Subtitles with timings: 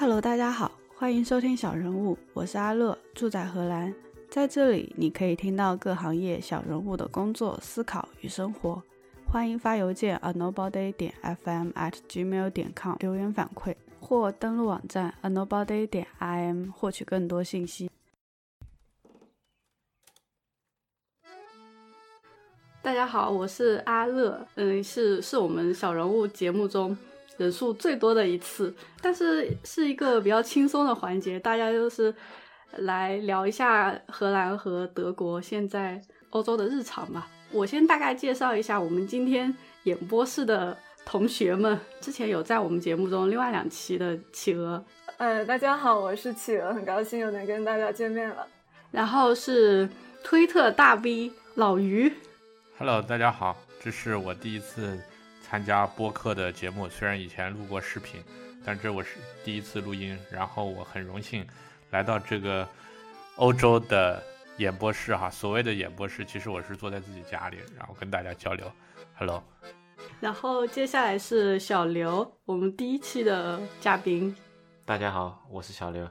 [0.00, 3.94] Hello，大家好，欢迎收听小人物，我是阿乐，住在荷兰，
[4.30, 8.82] 在这里你可以听到各行业小人物的工作、思考与生活。
[9.26, 17.90] 欢迎发邮件 a nobody 点 fm at gmail 点 com 留言反馈，或登录网站 a nobody 点 im 获取更多信息。
[22.80, 26.96] 大家好，我是阿乐，嗯，是是我们小人物节目中
[27.40, 32.14] 人数最多的一次，但是是一个比较轻松的环节，大家就是
[32.76, 37.26] 来聊一下荷兰和德国现在欧洲的日常吧。
[37.50, 44.84] 我先大概介绍一下我们今天演播室的同学们，之前有在我们节目中另外两期的企鹅，
[45.16, 48.46] 呃，大家好，我是企鹅，很高兴又能跟大家见面了。
[48.90, 49.88] 然后是
[50.22, 52.12] 推特大 V 老于。
[52.76, 54.98] Hello，大家好，这是我第一次
[55.50, 56.88] 参加播客的节目。
[56.88, 58.22] 虽然以前录过视频，
[58.64, 60.16] 但这我是第一次录音。
[60.30, 61.44] 然后我很荣幸
[61.90, 62.66] 来到这个
[63.34, 64.22] 欧洲的
[64.58, 65.28] 演播室哈。
[65.34, 68.70] 所谓的演播室，其实我是坐在自己家里，然后跟大家交流。
[69.18, 69.42] Hello。
[70.20, 74.32] 然后接下来是小刘，我们第一期的嘉宾。
[74.84, 76.08] 大家好，我是小刘。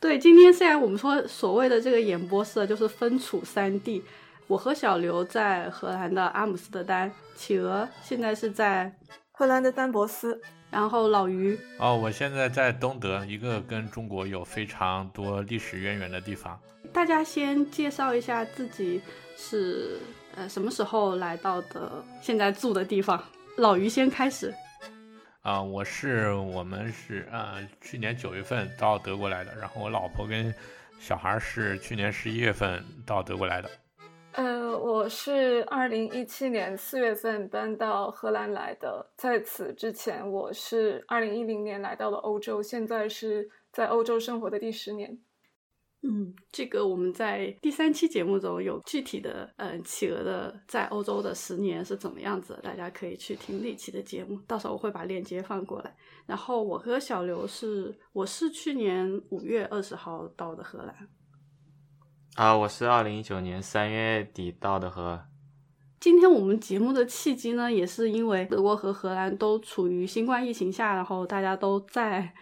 [0.00, 4.04] 对，今天虽然我们说所谓的这个演播室就是分处三地。
[4.46, 8.92] 我和小刘在荷兰的阿姆斯特丹，企鹅现在是在
[9.30, 10.38] 荷兰的丹博斯，
[10.70, 16.60] 然后老于哦，我现在在东德，一个跟中国有非常多历史渊源的地方。
[16.92, 19.00] 大家先介绍一下自己
[19.36, 19.98] 是
[20.34, 23.22] 呃什么时候来到的，现在住的地方。
[23.56, 24.52] 老于先开始。
[25.40, 30.54] 啊，我是我们是呃去年九月份到德国来的，然后我老婆跟
[31.00, 33.70] 小孩是去年十一月份到德国来的。
[34.32, 45.18] 呃，我是二零一七年四月份搬到荷兰来的，在此之前，我是二零一零年来到了欧洲，现在是在欧洲生活的第十年。
[46.00, 55.94] 嗯，这个我们在第三期节目中有具体的，嗯，企鹅的在欧洲的十年是怎么样子，大家可以去听那期的节目，到时候我会把链接放过来。
[56.24, 61.08] 然后我和小刘是，我是去年五月二十号到的荷兰。
[62.34, 65.26] 啊，我是二零一九年三月底到的荷。
[66.00, 72.32] 今天我们节目的契机呢，也是因为德国和荷兰都处于新冠疫情下，然后大家都在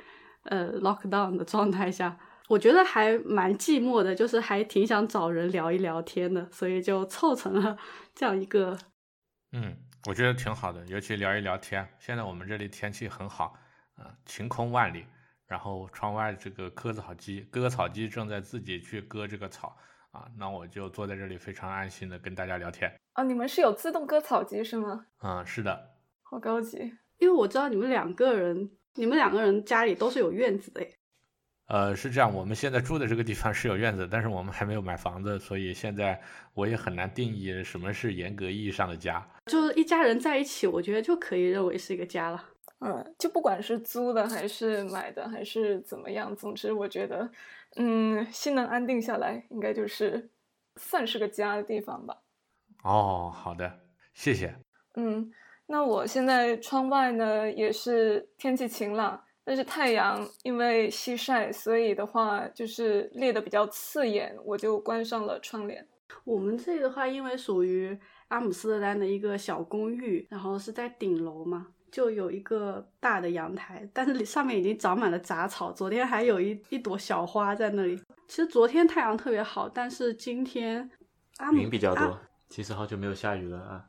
[0.44, 2.16] 呃 lockdown 的状态下，
[2.48, 7.76] 我觉得还蛮寂寞的，就是还挺想找人聊一聊天的，所以就凑成了
[8.14, 8.78] 这样一个。
[9.50, 9.76] 嗯，
[10.06, 11.86] 我觉得挺好的，尤其聊一聊天。
[11.98, 13.56] 现在我们这里天气很好，
[13.96, 15.04] 啊，晴空万里。
[15.50, 19.76] 然后窗外这个割草机，割草机正在自己去割这个草
[20.12, 23.24] 啊，那我就坐在这里非常安心的跟大家聊天啊。
[23.24, 25.04] 你们是有自动割草机是吗？
[25.24, 25.90] 嗯，是的，
[26.22, 26.78] 好高级。
[27.18, 30.86] 因为我知道你们两个人，你们两个人家里都是有院子的。
[31.66, 36.22] 呃，是这样，我们现在住的这个地方是有院子，但是我们还没有买房子，所以现在
[36.54, 39.28] 我也很难定义什么是严格意义上的家。
[39.46, 42.44] 就是一家人在一起，我觉得就可以认为是一个家了。
[42.80, 47.30] 嗯，就不管是租的还是买的还是怎么样，总之我觉得，
[47.76, 50.30] 嗯，心能安定下来，应该就是
[50.76, 52.16] 算是个家的地方吧。
[52.82, 53.80] 哦，好的，
[54.14, 54.56] 谢谢。
[54.94, 55.30] 嗯，
[55.66, 65.86] 那我现在窗外呢也是天气晴朗，但是太阳因为西晒，所以的话就是烈的比较刺眼，我就关上了窗帘。
[66.24, 67.96] 我们这里的话，因为属于
[68.28, 71.68] 阿姆斯特丹的一个小公寓，然后是在顶楼嘛。
[71.90, 75.72] 就有一个大的阳台，但是上面已经长满了杂草。
[75.72, 77.96] 昨天还有一一朵小花在那里。
[78.28, 80.88] 其实昨天太阳特别好，但是今天
[81.52, 82.18] 云比较多。
[82.48, 83.84] 其实好久没有下雨了啊。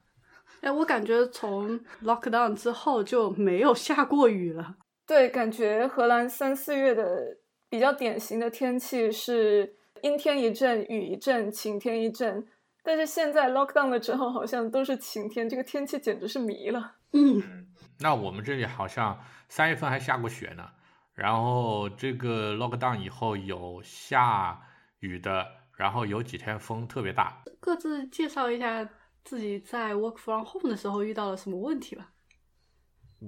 [0.61, 4.75] 哎，我感觉从 lockdown 之后就没有下过雨了。
[5.07, 7.37] 对，感觉荷兰三四月的
[7.69, 12.47] 比较典型的天气是阴天一阵，雨一阵，晴天一阵。
[12.83, 16.93] 但是现在 lockdown 了之后，好像都是晴天，这个天气简直是迷了。
[17.13, 17.67] 嗯。
[18.01, 20.67] 那我们这里好像三月份还下过雪呢，
[21.13, 24.59] 然后这个 lockdown 以后有下
[25.01, 27.43] 雨的，然后有几天风特别大。
[27.59, 28.83] 各自介绍一下
[29.23, 32.09] 自己在 work from home 的时候遇到了什么问题吧。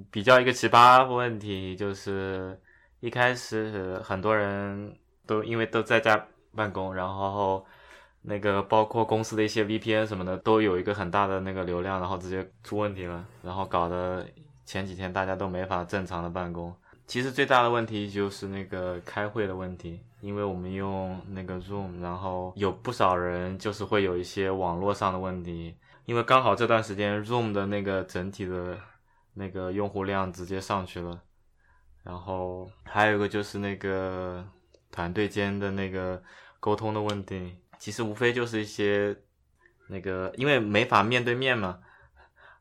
[0.09, 2.59] 比较一个奇葩问题就是，
[2.99, 4.97] 一开始很多人
[5.27, 7.63] 都因为都在家办公，然后
[8.23, 14.27] 那个包括公司的一些 VPN 什么的都有一个很大的那个流量，然后直接出问题了，然后搞得。
[14.65, 16.73] 前几天大家都没法正常的办公，
[17.05, 25.75] 其实最大的问题就是那个开会的问题，因为我们用那个 Zoom，然后有不少人就是会有一些网络上的问题，
[26.05, 28.77] 因为刚好这段时间 Zoom 的那个整体的
[29.33, 31.21] 那个用户量直接上去了，
[32.03, 34.45] 然后还有一个就是那个
[34.91, 36.23] 团队间的那个
[36.61, 39.15] 沟通的问题，其实无非就是一些
[39.87, 41.79] 那个，因为没法面对面嘛。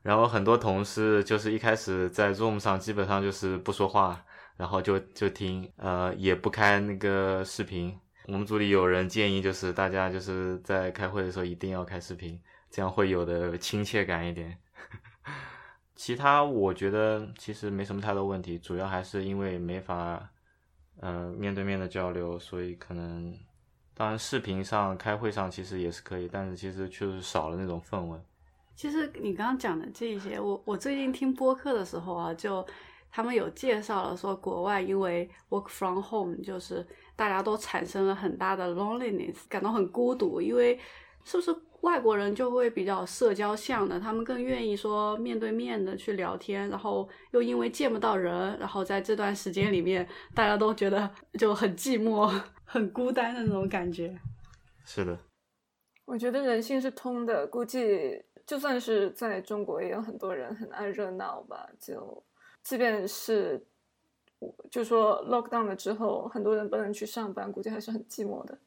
[0.03, 4.23] 然后很多同事就是一开始在 Zoom 上基本上就是不说话，
[4.57, 7.97] 然后就就听，呃，也不开那个视频。
[8.27, 12.39] 我们组里有人建议，就是大家就是在开会的时候一定要开视频，
[12.69, 14.57] 这样会有的亲切感一点。
[15.95, 20.29] 其他我觉得其实没什么太多问题，主要还是因为没法
[20.99, 23.33] 呃面对面的交流，所以可能
[23.93, 28.19] 当然视频上开会上其实也是可以，但是其实确实少了那种氛围。
[28.75, 32.65] 其实你刚刚讲的这些，我我最近听播客的时候啊，就
[33.11, 36.85] 他们有介绍了说，国外因为 work from home，就是
[37.15, 40.41] 大家都产生了很大的 loneliness，感到很孤独。
[40.41, 40.77] 因为
[41.23, 52.27] 是不是外国人就会比较社交向的，他们更愿意说面对面的去聊天，然后又因为见不到人，然后在这段时间里面，大家都觉得就很寂寞、
[52.65, 54.19] 很孤单的那种感觉。
[54.83, 55.17] 是的，
[56.05, 58.19] 我觉得人性是通的，估计。
[58.45, 61.67] 就算是在中国，也有很多人很爱热闹吧。
[61.79, 62.21] 就
[62.61, 63.65] 即便是，
[64.69, 68.57] 就说 lockdown 了之后，很多人不能去上班，估计还是很寂寞的。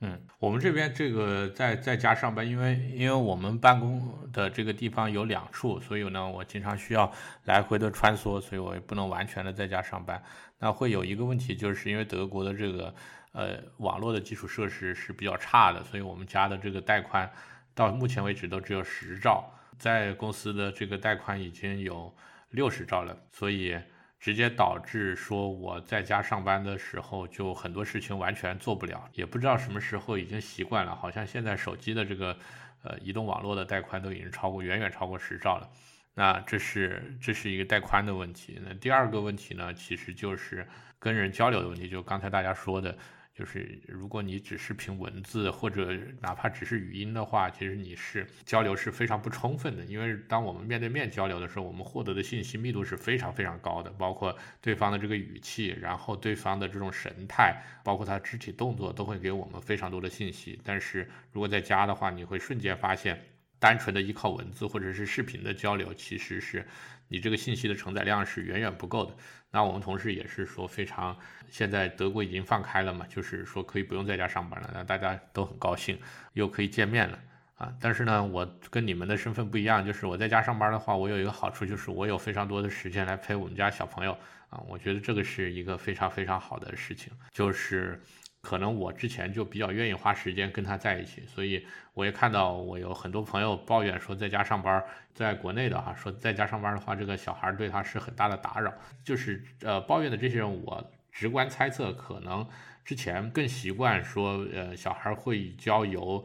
[0.00, 7.10] 嗯，我们这边这个在在家上班，因为因为我们办公的这个地方有两处，所以呢，我经常需要
[7.44, 10.22] 来回的穿梭，所以我也不能完全的在家上班。
[10.58, 12.94] 那会有一个问题，就是因为德国的这个
[13.32, 17.30] 呃网络的基础设施是比较差的，所以我们家的这个带宽。
[17.74, 22.14] 到目前为止都只有十兆，在公司的这个带宽已经有
[22.50, 23.76] 六十兆了，所以
[24.20, 32.38] 直接导致说我在家上班的时候就很多事情完全做不了，也不知道什么时候已经习惯了，好像现在手机的这个
[32.82, 35.68] 呃移动网络的带宽都已经超过远远超过十兆了，
[36.14, 38.60] 那这是这是一个带宽的问题。
[38.64, 40.66] 那第二个问题呢，其实就是
[41.00, 42.96] 跟人交流的问题，就刚才大家说的。
[43.34, 49.84] 就是如果你只是凭文字或者哪怕只是语音的话，其实你是交流是非常不充分的。
[49.86, 60.60] 因为当我们面对面交流的时候，我们获得的信息密度是非常非常高的，包括对方的这个语气，然后对方的这种神态，包括他肢体动作，都会给我们非常多的信息。
[60.62, 63.20] 但是如果在家的话，你会瞬间发现，
[63.58, 66.64] 单纯的依靠文字或者是视频的交流，其实是
[67.08, 69.16] 你这个信息的承载量是远远不够的。
[69.54, 71.16] 那我们同事也是说非常，
[71.48, 75.96] 现在德国已经放开了嘛，就是说可以不用在家上班了，那大家都很高兴，
[76.32, 77.16] 又可以见面了
[77.56, 77.72] 啊。
[77.80, 84.12] 但是呢，我跟你们的身份不一样，就是我在家上班的话，我有一个好处，就是我有非常多的时间来陪我们家小朋友
[84.50, 84.60] 啊。
[84.68, 88.02] 我觉得这个是一个非常非常好的事情，就是。
[88.44, 98.70] 可能我之前就比较愿意花时间跟他在一起，所以我也看到我有很多朋友抱怨说在家上班，在国内的哈说在家上班的话，这个小孩对他是很大的打扰。
[99.02, 102.46] 就是呃抱怨的这些人，我直观猜测可能
[102.84, 106.22] 之前更习惯说呃小孩会交由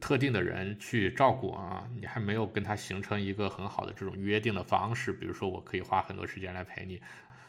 [0.00, 7.00] 特定的人去照顾啊，你还没有跟他形成一个很好的这种约定的方式，比如说我可以花很多时间来陪你，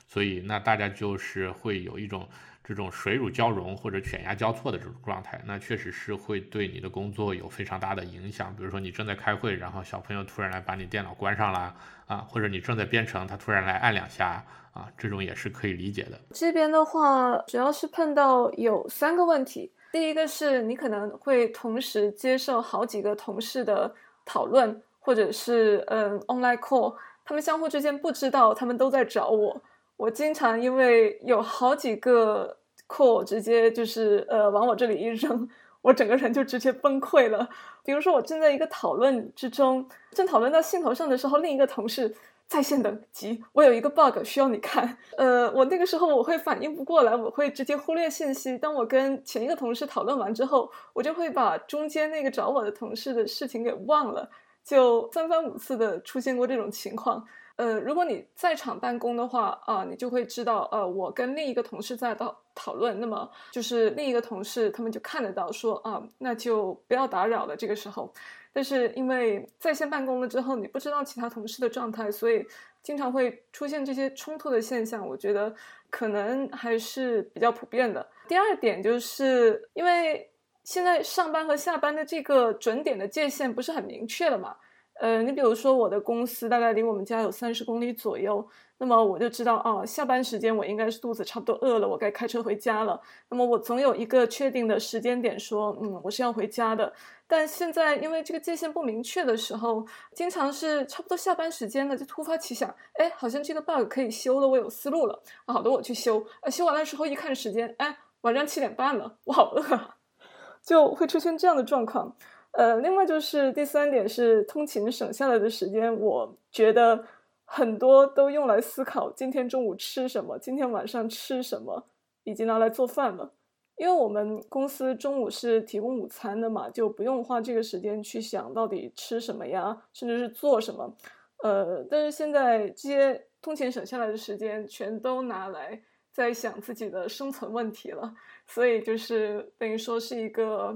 [0.07, 2.29] 所以那大家就是会有一种。
[2.63, 8.55] 这种水乳交融或者犬牙交错的这种状态，那确实是会对你的工作有非常大的影响。
[8.55, 11.75] 比如说你正在开会，然后小朋友突然来把你电脑关上了
[12.05, 14.43] 啊，或者你正在编程，他突然来按两下
[14.73, 16.19] 啊，这种也是可以理解的。
[16.31, 19.71] 这边的话，主要是碰到有三个问题。
[19.91, 23.93] 第一个是你可能会同时接受好几个同事的
[24.23, 26.95] 讨论，或者是嗯 online call，
[27.25, 29.61] 他们相互之间不知道他们都在找我。
[30.01, 35.47] 我经常因为有好几个 call 直接就是呃往我这里一扔，
[35.83, 37.47] 我整个人就直接崩溃了。
[37.83, 42.15] 比如说我正在一个讨论之中，正讨论到兴头上的时候，另一个同事
[42.47, 44.97] 在线等急，我有一个 bug 需要你看。
[45.17, 48.57] 呃，我那个时候我会反应不过来，我会直接忽略信息。
[48.57, 54.27] 当我跟前一个同事讨论完之后，我就会把中间那个找我的同事的事情给忘了，
[54.63, 57.23] 就三番五次的出现过这种情况。
[57.57, 67.55] 呃，如果你在场办公的话，啊，你就会知道，呃，我跟另一个同事在讨讨论，那么就是另一个同事他们就看得到，说啊，那就不要打扰了。
[67.55, 68.11] 这个时候，
[68.51, 72.45] 但是因为在线办公了之后，你不知道其他同事的状态，所以
[72.81, 75.07] 经常会出现这些冲突的现象。
[75.07, 75.53] 我觉得
[75.89, 78.07] 可能还是比较普遍的。
[78.27, 80.31] 第二点就是因为
[80.63, 84.55] 现在上班和下班的这个准点的界限不是很明确了嘛。
[84.99, 93.01] 呃，你比如说我的公司大概离我们家有三十公里左右，那么我就知道，哦，下班时间我应该是肚子差不多饿了，我该开车回家了。
[93.29, 96.91] 那么我总有一个确定的时间点，说，嗯，我是要回家的。
[97.25, 99.83] 但现在因为这个界限不明确的时候，
[100.13, 105.23] 经常是差不多下班时间了，就突发奇想，哎，好像这个 bug 可以修了，我有思路了。
[105.45, 106.23] 啊，好的，我去修。
[106.41, 109.95] 啊，修完了之后一看时间，哎，晚上七点半了，我好饿啊，
[110.61, 112.15] 就会出现这样的状况。
[112.51, 117.05] 呃，另外就是第三点是通勤省下来的时间，我觉得。
[117.53, 121.85] 很多都用来思考今天中午吃什么，今天晚上吃什么，
[122.23, 123.33] 以及拿来做饭了。
[123.75, 130.95] 因为我们公司中午是提供午餐的嘛，就不用花这个时间去想到底吃什么呀，甚至是做什么。
[131.43, 135.77] 呃，但是现在这些通勤省下来的时间，全都拿来
[136.13, 138.15] 在想自己的生存问题了。
[138.47, 140.73] 所以就是等于说是一个，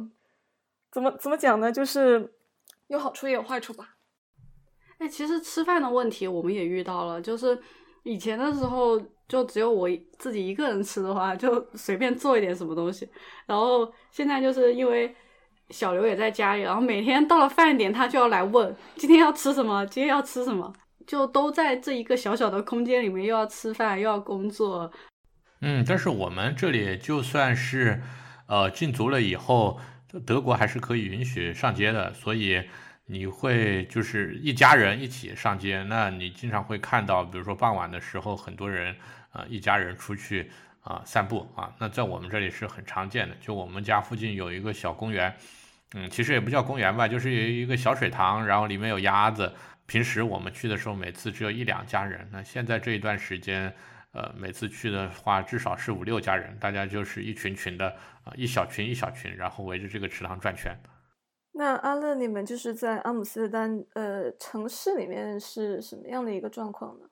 [0.96, 1.70] 怎么怎么讲呢？
[1.70, 2.34] 就是
[2.88, 3.96] 有好处也有坏处吧。
[4.98, 7.60] 哎，其实吃饭的问题我们也遇到了，就是
[8.04, 8.98] 以前的时候
[9.28, 13.10] 就只有我自己一个人吃的话，就随便做一点什么东西。
[13.46, 15.14] 然后现在就是因为
[15.70, 20.72] 小刘也在家里，然后每天到了饭点，他就要来问今天要吃什么，今天要吃什么，
[21.06, 24.90] 就都在这一个小小的空间里面，又要吃饭又要工作。
[25.60, 28.02] 嗯，但是我们这里就算是
[28.48, 29.78] 呃禁足了以后，
[30.20, 32.64] 德国还是可以允许上街的，所以。
[33.08, 38.96] 你会就是一家人一起上街，那你经常会看到，比如说傍晚的时候，很多人
[39.32, 40.50] 啊一家人出去
[40.82, 43.36] 啊散步啊，那在我们这里是很常见的。
[43.40, 45.32] 就我们家附近有一个小公园，
[45.94, 49.54] 嗯，其实也不叫公园吧，就是有一个小水塘，然后里面有鸭子。
[49.86, 53.72] 平时我们去的时候，每次只有一两家人，那现在这一段时间，
[54.16, 57.90] 呃，每次去的话至少是五六家人，大家就是一群群的
[58.24, 60.76] 啊，一小群一小群，然后围着这个池塘转圈。
[61.52, 67.06] 那阿乐，你们就是在阿姆斯特丹呃城市里面是什么样的一个状况呢？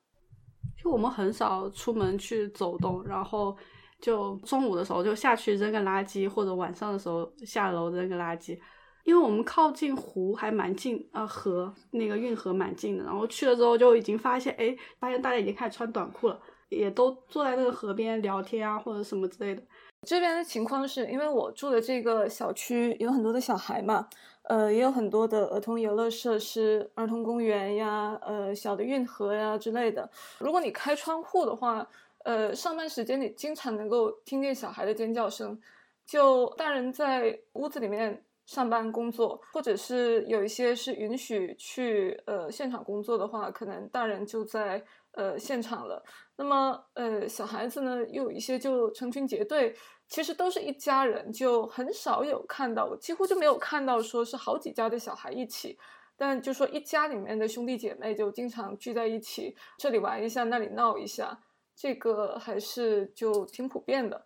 [0.76, 3.56] 就我们很少出门去走动，然后
[4.02, 8.58] 就中午的时候就下去扔个垃圾，或者晚上的时候下楼扔个垃圾。
[9.06, 13.04] 因为我们靠近湖还蛮近啊，河那个运河蛮近的。
[13.04, 16.40] 然后去了之后就已经发现，哎，发现大家已经开始穿短裤了，
[16.74, 19.62] 也都坐在那个河边聊天啊，或者什么之类的。
[20.06, 24.08] 这边的情况是因为我住的这个小区有很多的小孩嘛。
[24.44, 30.10] 呃，也有很多的儿童游乐设施，儿童公园呀，呃，小的运河呀之类的。
[30.40, 31.88] 如果你开窗户的话，
[32.26, 35.58] 呃，上班时间你经常能够听见小孩的尖叫声。
[36.06, 46.04] 就大人在屋子里面上班工作，或者是有一些是允许去呃现场工作的话，可能大人就在呃现场了。
[46.36, 49.76] 那么呃，小孩子呢，又有一些就成群结队。
[50.10, 55.80] 其实都是一家人，就很少有看到，我几乎就没有看到说是好几家的小孩一起。
[56.16, 61.40] 但就说一家里面的兄弟姐妹就经常聚在一起，这里玩一下，那里闹一下，
[61.76, 64.24] 这个还是就挺普遍的。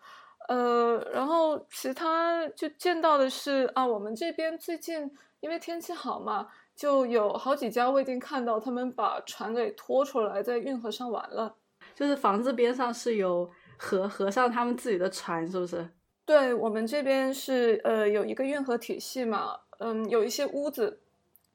[0.49, 11.55] 呃，然后其他就见到的是啊，我们这边最近因为天气好嘛，就有好几家我已经看到他们把船给拖出来，在运河上玩了，
[11.93, 13.51] 就是房子边上是有。
[13.79, 15.87] 河河上他们自己的船是不是？
[16.25, 20.99] 对我们这边是呃有一个运河体系嘛，嗯，有一些屋子，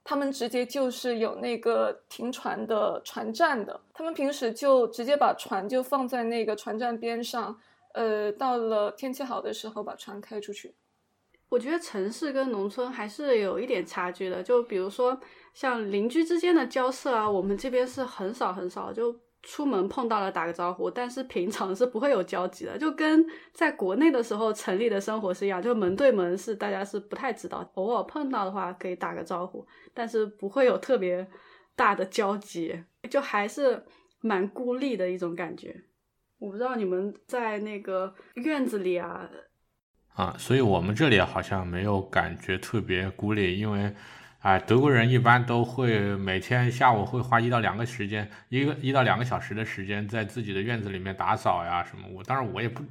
[0.05, 7.59] 他们直接就是有那个停船的船站的，他们平时就直接把船就放在那个船站边上，
[7.95, 10.73] 呃，到了天气好的时候把船开出去。
[11.53, 15.21] 我觉得城市跟农村还是有一点差距的，就比如说
[15.53, 19.15] 像邻居之间的交涉啊，我们这边是很少很少就。
[19.45, 31.29] 出门碰到了打个招呼，但是平常是不会有交集的，就跟在国内的时候城里的生活是一样，就门对门是大家是不太知道，偶尔碰到的话可以打个招呼，但是不会有特别
[31.75, 33.85] 大的交集，就还是
[34.21, 35.75] 蛮孤立的一种感觉。
[36.39, 39.29] 我不知道你们在那个院子里啊，
[40.15, 43.95] 啊，所以我们这里好像没有感觉特别孤立，因为。
[44.43, 52.09] 哎，德国人一般都会每天下午会花一到两个时间，一个一到两个小时的时间在自己的院子里面打扫呀什么。
[52.09, 52.83] 我当然我也不，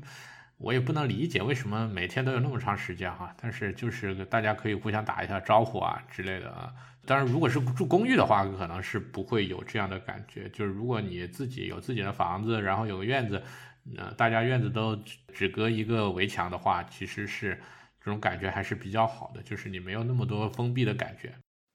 [0.57, 3.35] 我也不能理解为什么每天都有那么长时间哈。
[3.41, 6.71] 但是就是大家可以互相打一下招呼啊之类的啊。
[7.05, 10.47] 当然如果是住公寓的话，可能是不会有这样的感觉。
[10.51, 13.43] 就是如果你自己有自己的房子，然后有个院子，
[13.97, 14.97] 呃，大家院子都
[15.33, 17.59] 只隔一个围墙的话，其实是。
[18.03, 21.31] 这种感觉还是比较好的，就是你没有那么多封闭的感觉。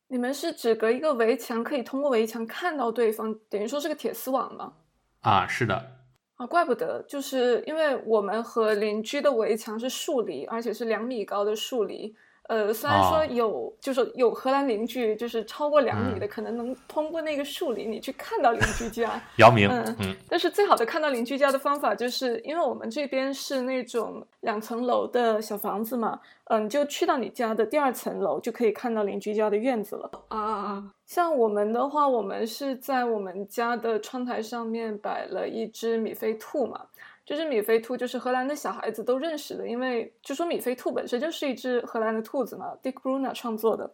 [0.09, 4.73] 你们是只隔一个围墙，可以通过围墙看到对方，等于说是个铁丝网吗？
[5.21, 6.01] 啊，是的。
[6.35, 12.17] 啊，怪不得，就是因为我们和邻居的围墙是竖篱，而且是两米高的竖篱。
[12.49, 19.21] 呃，虽然说哦有，就是有荷兰邻居，就是超过两米的，嗯可能能通过那个树林你去看到邻居家。
[19.39, 30.11] 姚明，嗯嗯但是最好的看到邻居家的方法，就是因为我们这边是那种两层楼的小房子嘛，嗯，你就去到你家的第二层楼，就可以看到邻居家的院子了。
[30.29, 30.85] 啊啊啊！
[31.05, 36.81] 像我们的话，我们是在我们家的窗台上面摆了一只米菲兔嘛。
[37.27, 43.91] 这只米菲兔就是荷兰的小孩子都认识的，因为就说米菲兔本身就是一只荷兰的兔子嘛，Dick Bruna 创作的。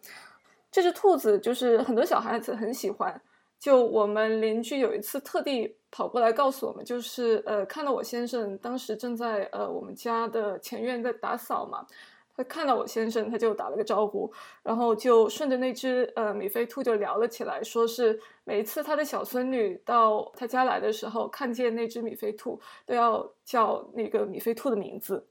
[0.71, 3.19] 这只兔子就是很多小孩子很喜欢。
[3.59, 11.87] 就我们邻居有一次特地跑过来告诉我们，就是呃看到我先生当时正在呃我们家的前院在打扫嘛，
[12.35, 14.31] 他看到我先生，他就打了个招呼，
[14.63, 25.27] 然后就顺着那只呃米菲兔就聊了起来，说是每一次他的小孙女到他家来的时候，看见那只米菲兔都要叫那个米菲兔的名字，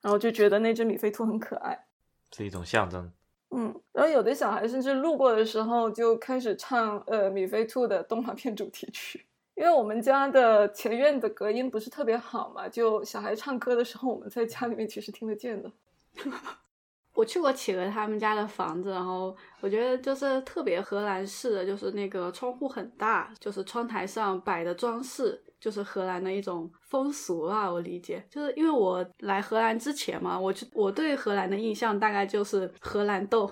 [0.00, 1.86] 然后就觉得那只米菲兔很可爱。
[2.30, 3.10] 是一种象征。
[3.50, 15.70] 嗯，然后有的小孩甚至路过的时候就开始唱呃米菲兔的动画片主题曲，因为我们家的前院的隔音不是特别好嘛，就小孩唱歌的时候，我们在家里面其实听得见的。
[17.14, 27.72] 我去过企鹅他们家的房子，然后我觉得就是特别荷兰式的，就是那个窗户很大，就是窗台上摆的装饰，就是荷兰的一种风俗啊。
[27.72, 33.50] 我理解，就是因为我来荷兰之前嘛，我就我对荷兰的印象大概就是荷兰豆，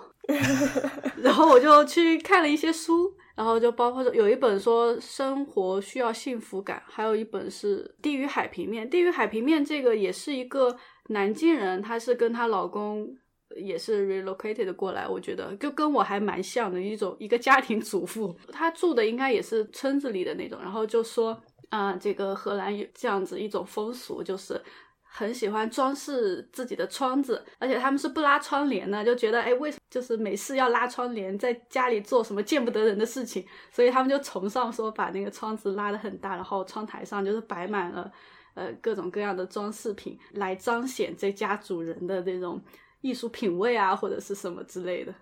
[1.23, 8.85] 然后我就去看了一些书，然后就包括有一本说生活需要幸福感，还有一本是《地狱海平面》。
[8.90, 10.76] 《地狱海平面》这个也是一个
[11.09, 13.17] 南京人，她是跟她老公。
[13.57, 24.61] 也是 relocated 过来，我觉得就跟我还蛮像的一种一个家庭主妇，她住的应该也是村子里的那种，然后就说啊、这个荷兰有这样子一种风俗，就是
[25.03, 38.11] 很喜欢装饰自己的窗子，而且他们是不拉窗帘的，就觉得哎，为什么就是没事要拉窗帘，在家里做什么见不得人的事情，所以他们就崇尚说把那个窗子拉得很大，然后窗台上就是摆满了
[38.55, 42.61] 呃各种各样的装饰品，来彰显这家主人的这种。
[43.05, 45.15] 艺术品味啊，或者是什么之类的。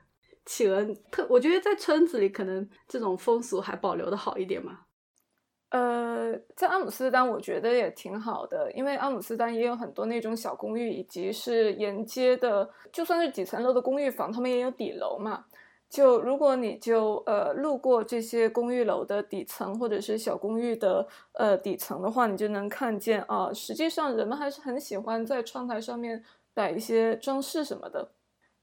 [0.47, 4.79] 企鹅特，我觉得在村子里可能这种风俗还保留的好一点嘛。
[5.71, 15.45] 呃，在阿姆斯特丹，我觉得也挺好的，因为阿姆斯特丹也有很多那种小公寓，以及是沿街的，就算是几层楼的公寓房，他们也有底楼嘛。
[15.93, 26.25] 就如果你就呃路过这些公寓楼的底层，或者是小公寓的呃底层的话，你就能看见啊，实际上人们还是很喜欢在窗台上面
[26.55, 28.09] 摆一些装饰什么的。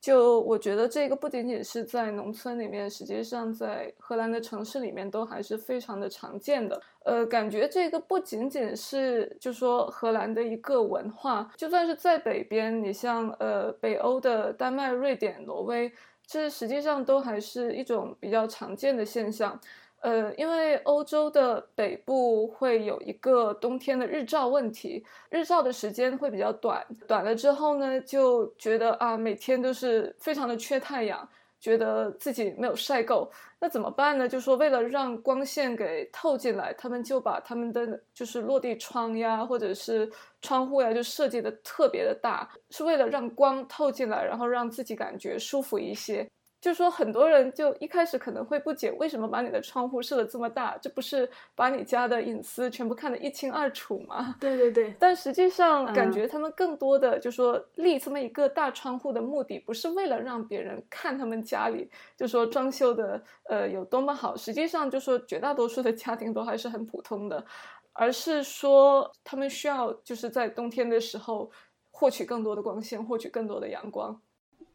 [0.01, 6.81] 就我觉得这个不仅仅是在农村里面，实际上在荷兰的城市里面都还是非常的常见的。
[7.03, 15.91] 呃，感觉这个不仅仅是就说荷兰的一个文化，就算是在北边，你像呃北欧的丹麦、瑞典、挪威，
[16.29, 19.59] 这实际上都还是一种比较常见的现象。
[20.01, 31.27] 呃，因为欧洲的北部会有一个冬天的日照问题，日照的时间会比较短，短了之后呢，就觉得啊，每天都是非常的缺太阳，
[31.59, 34.27] 觉得自己没有晒够，那怎么办呢？
[34.27, 40.09] 就说为了让光线给透进来，他们就把他们的就是落地窗呀，或者是
[40.41, 46.25] 窗户呀，就设计的特别的大，是为了让光透进来，然后让自己感觉舒服一些。
[46.61, 50.77] 就说很多人就一开始可能会不解，为什么把你的窗户设的这么大？
[50.81, 54.35] 这不是把你家的隐私全部看得一清二楚吗？
[54.41, 67.45] 对对对，但实际上，嗯感觉他们更多的就说立这么一个大窗户的目的，不是为了让别人看他们家里就说装修的呃有多么好，实际上就说绝大多数的家庭都还是很普通的，
[67.93, 71.49] 而是说他们需要就是在冬天的时候
[71.91, 74.21] 获取更多的光线，获取更多的阳光。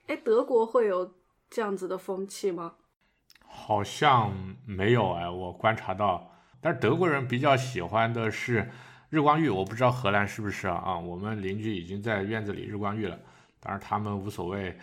[0.06, 1.10] 哎，德国会有
[1.54, 2.74] 这样子的风气吗？
[3.46, 4.32] 好像
[4.66, 8.68] 没有哎，我观察到，但是德国人比较喜欢的是
[9.08, 10.74] 日光浴，我不知道荷兰是不是啊？
[10.84, 13.16] 啊，我们邻居已经在院子里日光浴了，
[13.60, 14.76] 当然他们无所谓，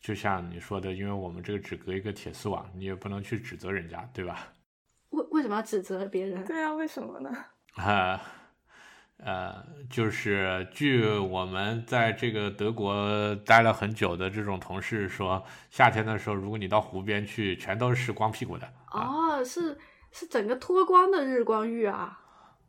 [0.00, 4.48] 就像你说的，因为我们这个只隔一个铁丝网，你也不能去指责人家，对吧？
[5.10, 6.44] 为为什么要指责别人？
[6.44, 7.30] 对 啊，为什么呢？
[7.74, 8.20] 啊，呃，
[9.88, 18.68] 就是据我们在这个德国待了很久的这种同事说，夏天的时候，如果你到湖边去，全都是光屁股的。
[18.92, 19.76] 哦，是
[20.12, 22.18] 是整个脱光的日光浴啊。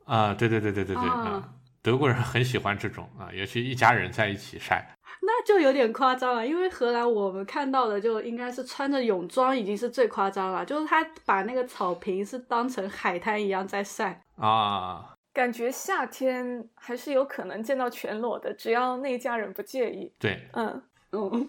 [0.06, 1.50] 啊，对对对对对对，啊啊，
[1.82, 4.96] 德国人很喜欢这种啊，尤其一家人在一起晒。
[5.22, 14.22] 那就有点夸张了，因为荷兰我们看到的就应该是穿着泳装已经是最夸张了，就是他把那个草坪是当成海滩一样在晒。
[14.38, 20.12] 啊，感觉夏天还是有可能见到全裸的，只要那一家人不介意。
[20.18, 21.48] 对，嗯，嗯，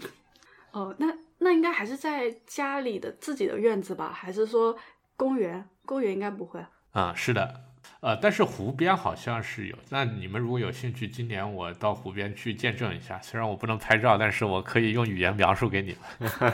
[0.72, 1.06] 哦，那
[1.38, 4.12] 那应该还是在家里的自己的院子吧？
[4.12, 4.76] 还是说
[5.16, 5.66] 公园？
[5.86, 6.62] 公园应该不会。
[6.90, 7.62] 啊、是的，
[8.00, 9.76] 呃，但是湖边好像是有。
[9.88, 13.18] 那你们如果有兴趣，今年我到湖边去见证一下。
[13.22, 16.52] 虽然我不能拍照，但是我可以用语言描述给你们。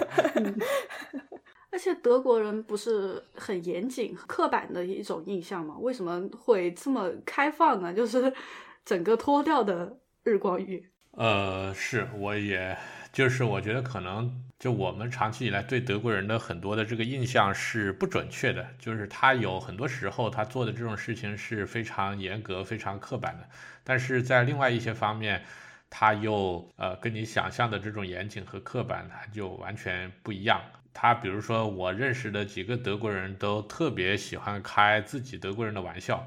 [1.74, 5.74] 而且德国人不是很严谨、刻板的一种印象吗？
[5.80, 7.92] 为什么会这么开放呢？
[7.92, 8.32] 就是
[8.86, 10.88] 整个脱掉的日光浴。
[11.10, 12.78] 呃，是，我也
[13.12, 23.48] 就是我觉得可能就我们长期以来对德国人的很多的这个印象是不准确的，就是他有很多时候他做的这种事情是非常严格、非常刻板的，
[23.82, 25.42] 但是在另外一些方面，
[25.90, 30.60] 他又呃跟你想象的这种严谨和刻板，它就完全不一样。
[30.94, 36.24] 他比如说，我认识的几个德国人都特别喜欢开自己德国人的玩笑，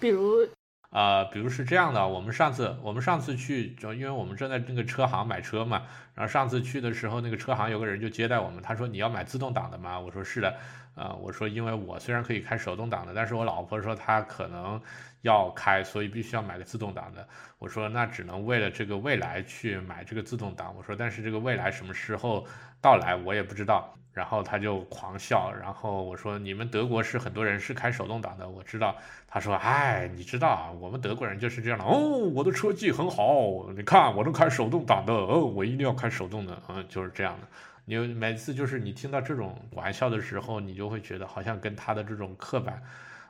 [0.00, 0.46] 比如，
[0.90, 9.98] 呃，比如是这样的，我们上次我们上次去，就因为我们正在那个车行买车嘛，然后上次去的时候，那个车行有个人就接待我们，他说你要买自动挡的吗？
[9.98, 10.56] 我说是的，
[10.96, 14.80] 呃，我说因为我虽然可以开手动挡的，但是我老婆说她可能
[15.26, 17.28] 要开，所以必须要买个自动挡的。
[17.58, 20.74] 我说那只能为了这个未来去买这个自动挡。
[20.76, 22.46] 我说但是这个未来什么时候
[22.80, 23.92] 到来我也不知道。
[24.16, 28.96] 然后他就狂笑，然后我说你们德国是很多人是开手动挡的，我知道。
[29.28, 37.46] 他说哎，你知道啊，我们德国人就是这样的哦，我的车技很好，你看我都开手动挡的，哦，我一定要开手动的，嗯，就是这样的。
[37.84, 42.82] 你每次就是你听到这种玩笑的时候，你就会觉得好像跟他的这种刻板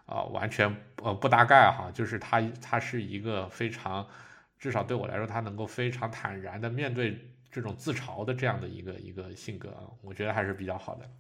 [0.07, 4.07] 啊、完全呃不搭盖哈，就是他他是一个非常，
[4.59, 11.11] 至少对我来说，他能够非常坦然的面对这种自嘲的这样的一个一个性格，我觉得还是比较好的。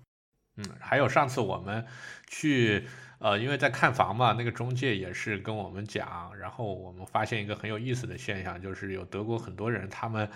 [0.57, 1.85] 嗯，还有上次我们
[2.29, 2.87] 去
[3.19, 10.29] 呃，因为在看房嘛，那个中介也是跟我们讲，然后我们发现一个很有意思的现象，就是有德国很多人他们。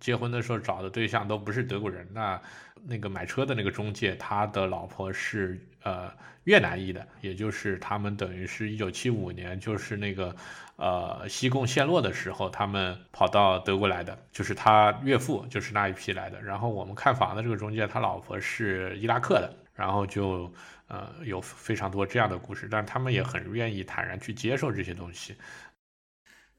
[0.00, 2.38] 结婚的时候找的对象都不是德国人，那
[2.86, 6.12] 那个买车的那个中介，他的老婆是呃
[6.44, 10.34] 越南裔的，也就是他们等于是一九七五年，就是那个
[10.76, 16.40] 呃西贡陷落的时候，他们跑到德国来的，就是他岳父就是那一批来的。
[16.42, 20.52] 然后我们看房的这个中介，他老婆是伊拉克的，然后就
[20.88, 25.34] 呃有非常多这样的故事，但他们也很愿意坦然去接受这些东西。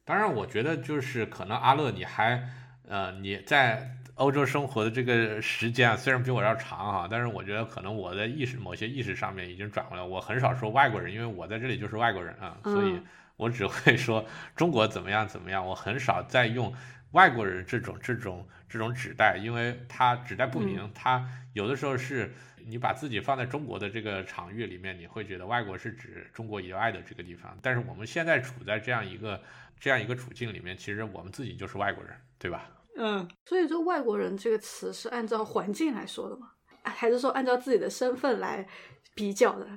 [0.04, 2.50] 当然，我觉得就是可能阿乐你还。
[2.88, 12.98] 呃，你在欧洲生活的这个时间啊，虽然比我要长哈，但是我觉得可能我的意识某些意识上面已经转过来，我很少说外国人，因为我在这里就是外国人啊，所以
[13.36, 14.26] 我只会说
[14.56, 16.74] 中国怎么样怎么样，我很少再用
[17.12, 22.34] 外国人这种这种这种指代，因为它指代不明，它有的时候是
[22.66, 29.42] 你把自己放在中国的这个场域里面，你会觉得外国是指中国以外的这个地方，但是我们现在处在这样一个
[29.78, 32.70] 这样一个处境里面，其实我们自己就是外国人，对吧？
[32.98, 36.52] 嗯，所以说“外国人”这个词是按照环境来说的吗？
[36.84, 38.66] 还是说按照自己的身份来
[39.14, 39.68] 比较的？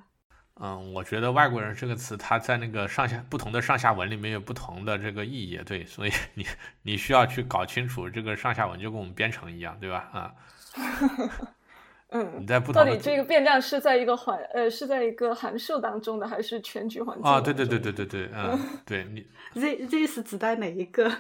[0.61, 6.47] 嗯，我觉得“外国人”这个词，它在那个上下不同的上下文里面有不同的这个意义，对，所以你
[6.83, 10.09] 你需要去搞清楚这个上下文，就跟我们编程一样，对吧？
[10.13, 10.35] 啊，
[12.11, 17.25] 嗯，你在不到同到底这个变量是在一个环呃是在一个函数当中的，还是全局环境？
[17.25, 19.27] 啊，对对对对对对，嗯，对你
[19.61, 21.11] Z Z 是指代哪一个？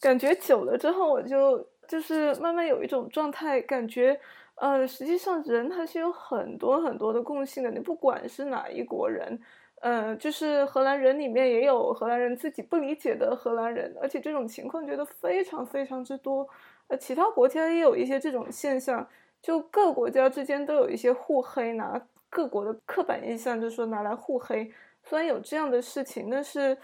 [0.00, 4.18] 感觉久了之后，我就就是慢慢有一种状态，感觉
[4.54, 7.70] 呃，实际上人还是有很多很多的共性的。
[7.70, 9.38] 你不管是哪一国人，
[9.80, 16.48] 呃，就是荷兰人里面也有荷兰人自己不理解的荷兰人，而且这种情况觉得非常非常之多。
[16.88, 19.06] 呃，其他国家也有一些这种现象，
[19.42, 24.72] 就各国家之间都有一些互黑，拿各国的刻板印象，就是说拿来互黑。
[25.04, 26.76] 虽然有这样的事情，但是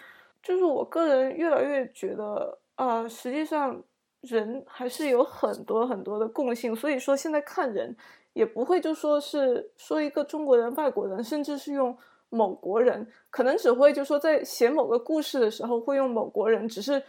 [0.43, 2.59] 就是我个人越来越觉得。
[2.77, 3.83] 啊，实际上
[4.21, 7.97] 人还是有很多很多的共性，所以说现在看人
[8.33, 11.97] 也不会就说是说一个中国人、外国人，甚至是用
[12.29, 17.03] 某国人，可能只会就说在写某个故事的时候会用某国人，只是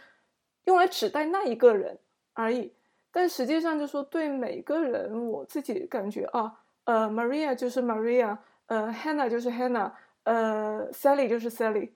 [0.64, 1.98] 用来指代那一个人
[2.32, 2.72] 而已。
[3.10, 9.92] 但实际上就说对每个人，我自己感觉啊，呃，Maria 就是 Maria，呃，Hannah 就是 Hannah，
[10.24, 11.90] 呃，Sally 就是 Sally，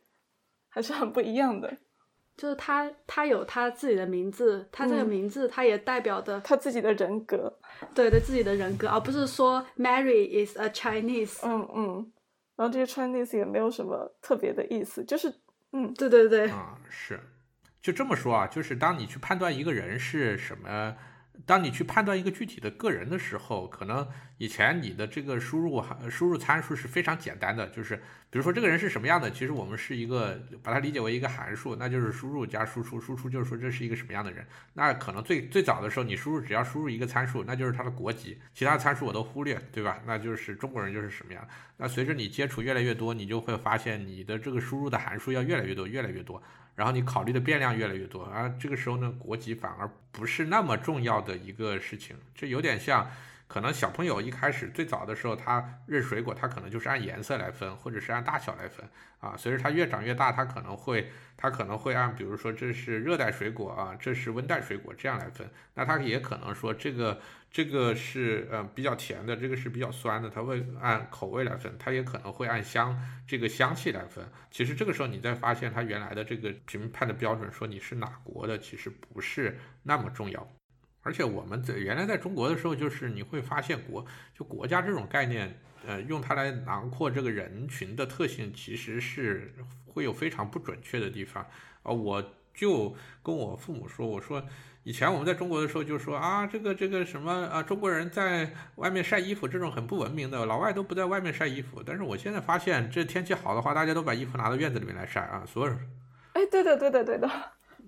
[0.69, 1.77] 还是很不一样的。
[2.37, 7.53] 就是他，他有他自己的名字，他这个名字他也代表的他自己的人格，
[7.95, 11.39] 对对自己的人格，而不是说 Mary is a Chinese。
[11.43, 12.13] 嗯嗯，
[12.57, 15.33] 然后这些 Chinese 也没有什么特别的意思，就是
[15.73, 17.21] 嗯，对对对，啊是，
[17.81, 20.97] 就这么说啊，就是当你去判断一个人是什么
[21.45, 24.07] 当你去判断一个具体的个人的时候，可能
[24.39, 27.97] 以前你的这个输入输入参数是非常简单的，就是
[28.31, 34.47] 比如说这个人是什么样的，其实我们是一个把它理解为一个函数，那就是输入加输出，输出就是说这是一个什么样的人。
[34.75, 40.01] 那可能最最早的时候，你输入只要输入一个参数，那就是他的国籍，其他参数我都忽略，对吧？
[40.07, 41.47] 那就是中国人就是什么样。
[41.79, 46.41] 那随着你接触越来越多，你就会发现你的这个输入的函数要越来越多，越来越多。
[46.75, 52.17] 然后你考虑的变量越来越多啊，这个时候呢，国籍反而不是那么重要的一个事情。
[52.35, 53.11] 这有点像，
[53.47, 58.89] 可能小朋友一开始最早的时候，他认水果，他可能就是按颜色来分，或者是按大小来分
[59.21, 59.35] 啊。
[59.37, 65.49] 随着他越长越大，他可能会，他可能会按，比如说这是热带水果啊，这是温带水果这样来分。
[65.75, 67.21] 那他也可能说这个。
[67.53, 74.27] 这个是呃比较甜的，这个是比较酸的，它会按口味来分，它也可能会按香这个香气来分。
[74.51, 80.49] 其实这个时候你再发现它原来的这个评判的标准，说你是哪国的，其实不是那么重要。
[81.03, 84.03] 而且我们在原来在中国的时候，就是你会发现国
[84.35, 91.47] 就国家这种概念，呃，用它来囊括这个人群的特性，其实是会有非常不准确的地方。
[91.83, 94.43] 啊，我就跟我父母说，我说。
[94.85, 101.81] 以前我们在中国的时候就说啊，这个这个什么啊，中国人在外面晒衣服这种很不文明的，老外都不在外面晒衣服。
[101.85, 105.79] 但是我现在发现，这天气好的话，大家都把衣服拿到院子里面来晒啊，所有人。
[106.33, 107.31] 哎，对的，对的，对的，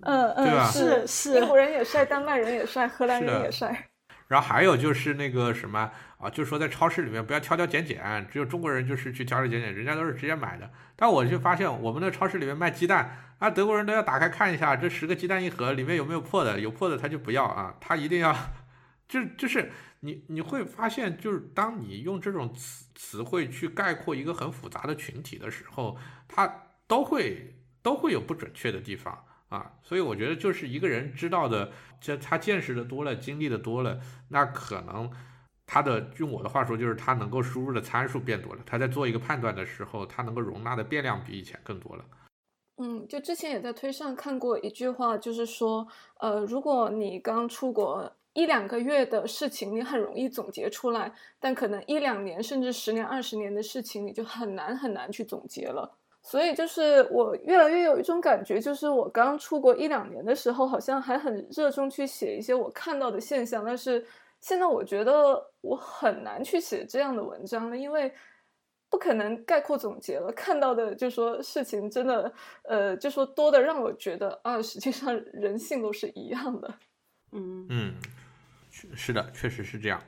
[0.03, 3.89] 嗯嗯，是是，英国人也晒，丹麦人也晒，荷兰人也晒。
[4.27, 10.71] 然后还有就是那个什么啊，就是说在超市里面不要挑挑拣拣，只有中国人就是去挑挑拣拣，人家都是直接买的。
[10.95, 18.35] 但我就发现我们的超市里面卖鸡蛋啊，德国人都要打开看一下，这十个鸡蛋一盒里面有没有破的，有破的他就不要啊，他一定要，
[19.07, 29.25] 就就是你你会发现，就是当你用这种词词汇去概括一个很复杂的群体的时候，他都会都会有不准确的地方。
[29.49, 35.11] 啊，所以我觉得就是一个人知道的，这他见识的多了，经历的多了，那可能
[35.65, 42.05] 他的用我的话说，就是他能够输入的参数变多了，他在做一个判断的时候，他能够容纳的变量比以前更多了。
[42.77, 45.87] 嗯，就之前也在推上看过一句话，就是说，
[46.19, 55.97] 呃，如果你刚出国一两个月的事情，你很容易总结出来，但可能一两年甚至十年、二十年的事情，你就很难很难去总结了。
[56.27, 64.03] 所以就是我越来越有一种感觉，就是我刚出国一两年的时候，好像还很热衷去写一些我看到的现象，但是
[64.41, 68.11] 现在我觉得我很难去写这样的文章了，因为
[68.89, 70.31] 不可能概括总结了。
[70.31, 72.33] 看到的就说事情真的，
[72.63, 76.73] 呃，就说多的让我觉得啊，实际上人性都是一样的。
[77.33, 77.93] 嗯嗯，
[78.71, 80.01] 是的，确实是这样。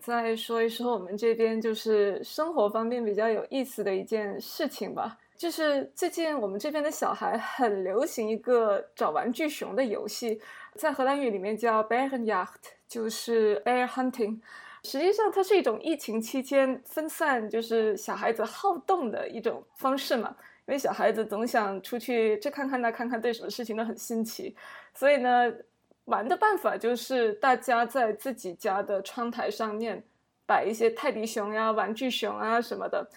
[0.00, 5.18] 再说一说我们这边就是生活方面比较有意思的一件事情吧。
[5.36, 10.40] 就是最近我们这边的小孩很流行一个找玩具熊的游戏，
[10.74, 12.48] 在荷兰语里面叫 Bearjacht，
[12.86, 14.40] 就是 bear hunting。
[14.84, 24.54] 实际上它是一种疫情期间分散就是小孩子好动的一种方式嘛，因为小孩子总想出去这看看那看看，对什么事情都很新奇，
[24.94, 25.52] 所以呢，
[26.04, 30.04] 玩的办法就是大家在自己家的窗台上面
[30.46, 33.08] 摆一些泰迪熊呀、玩具熊啊什么的。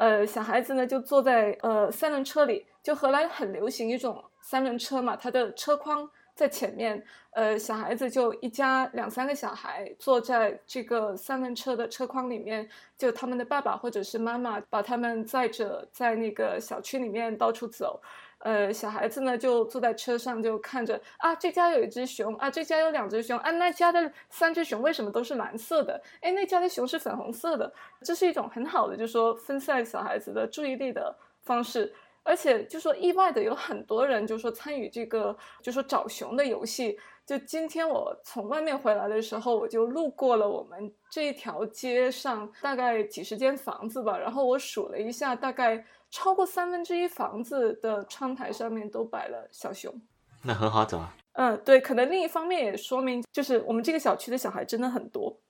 [0.00, 18.00] 呃，小孩子呢就坐在呃三轮车里，就荷兰很流行一种三轮车嘛，它的车筐在前面，呃，小孩子就一家两三个小孩坐在这个三轮车的车筐里面，就他们的爸爸或者是妈妈把他们载着在那个小区里面到处走。
[18.40, 26.00] 呃，小孩子呢就坐在车上就看着啊，这家有一只熊啊，这家有两只熊啊，那家的三只熊为什么都是蓝色的？
[26.22, 27.70] 哎，那家的熊是粉红色的。
[28.02, 36.98] 这是一种很好的，就是说分散小孩子的注意力的方式，而且就说意外的有很多人就说参与这个就说找熊的游戏。
[37.26, 45.84] 就今天我从外面回来的时候，我就路过了我们这一条街上大概几十间房子吧，然后我数了一下，大概。
[46.10, 49.94] 超过三分之一房子的窗台上面都摆了小熊，
[50.42, 51.14] 那很好找啊。
[51.34, 55.40] 嗯，对，可能另一方面也说明，就是我们这个小区的小孩真的很多，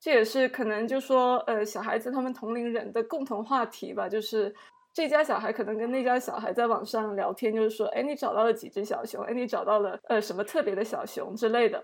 [0.00, 4.52] 这也是可能就说，呃，小孩子他们同龄人的共同话题吧，就是
[4.92, 9.22] 这家小孩可能跟那家小孩在网上聊天，就是说，哎，你找到了几只小熊？
[9.24, 11.82] 哎，你找到了呃什么特别的小熊之类的。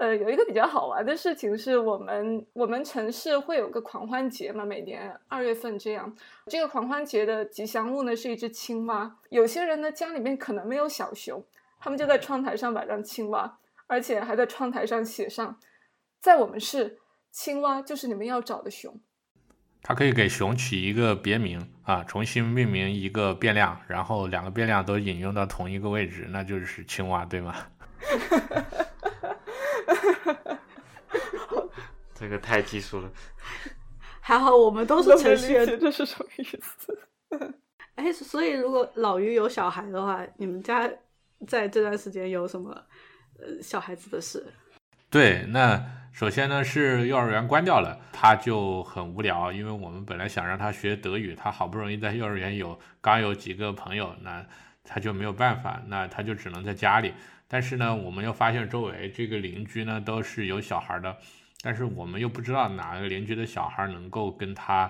[0.00, 6.10] 呃，有一个比较好玩的事情是我们我们城市会有个狂欢节嘛，每年二月份这样。
[6.46, 9.14] 这个狂欢节的吉祥物呢是一只青蛙。
[9.28, 11.44] 有些人呢家里面可能没有小熊，
[11.78, 15.58] 他们就在窗台上摆上青蛙，而且还在窗台上写上，
[16.18, 16.98] 在我们市，
[17.30, 18.98] 青蛙就是你们要找的熊。
[19.82, 27.54] 它可以给熊取一个别名啊，重新命名一个变量，然后两个变量都引用到同一个位置，那就是青蛙，对吗？
[32.14, 33.10] 这个太技术了。
[34.20, 36.98] 还好我们都是程序员，这是什么意思？
[37.96, 40.88] 哎，所以如果老于有小孩的话，你们家
[41.46, 42.70] 在这段时间有什么
[43.38, 44.46] 呃小孩子的事？
[45.08, 54.46] 对，那首先呢是幼儿园关掉了，他就很无聊，因为我们本来想让他学德语，他好不容易在幼儿园有刚有几个朋友，那
[54.84, 57.12] 他就没有办法，那他就只能在家里。
[57.52, 61.16] 但是呢，我们又发现周围这个邻居呢都是有小孩的，
[61.62, 64.88] 但是我们又不知道哪个邻居的小孩能够跟他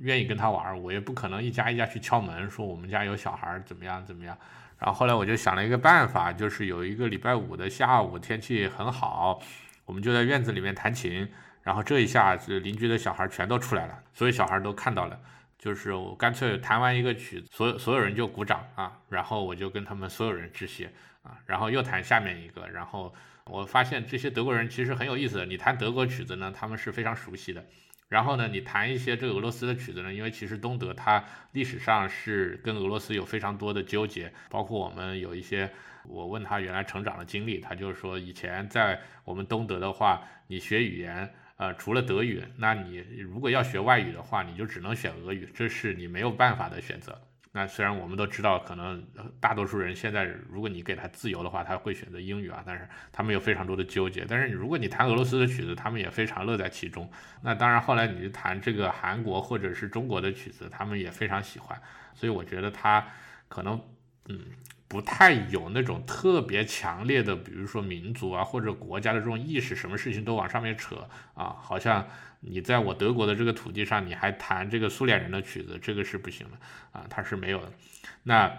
[0.00, 4.36] 愿意跟他玩，我也不可能一家一家去敲门说我们家有小孩怎么样怎么样。
[4.76, 9.40] 然后后来我就想了一个办法，就是有一个礼拜五的下午天气很好，
[9.84, 11.28] 我们就在院子里面弹琴，
[11.62, 15.16] 然后这一下子邻居的小孩全都出来了，所有小孩都看到了。
[15.58, 20.90] 就是我干脆弹完一个曲子，所有所有人就鼓掌啊，然后我就跟他们所有人致谢
[21.22, 27.64] 啊，然后又弹下面一个，然后我发现这些德国人其实很有意思，你弹德国曲子呢，他们是非常熟悉的，
[28.08, 35.70] 然后呢，你弹一些这个俄罗斯的曲子呢，因为其实东德它历史上是跟俄罗斯有非常多的纠结，包括我们有一些，
[36.04, 41.32] 我问他原来成长的经历，他就说以前在我们东德的话，你学语言。
[41.56, 47.20] 呃，除了德语，那你如果要学外语的话，你就只能选俄语，这是你没有办法的选择。
[47.52, 49.04] 那虽然我们都知道，可能
[49.40, 54.24] 大多数人现在，如果你给他自由的话，他会选择英语啊，但是他们有非常多的纠结。
[54.28, 57.10] 但是如果你弹俄罗斯的曲子，他们也非常乐在其中。
[57.42, 61.80] 那当然，后来你弹这个韩国或者是中国的曲子，他们也非常喜欢。
[62.14, 63.06] 所以我觉得他
[63.48, 63.80] 可能，
[64.28, 64.40] 嗯。
[64.90, 70.96] 不太有那种特别强烈的，比如说民族啊或者国家的这种意识，什么事情都往上面扯
[71.34, 72.04] 啊，好像
[72.40, 76.58] 你在我德国的这个土地上，你还弹这个苏联人的曲子，这个是不行的
[76.90, 77.72] 啊，他是没有的。
[78.24, 78.52] 那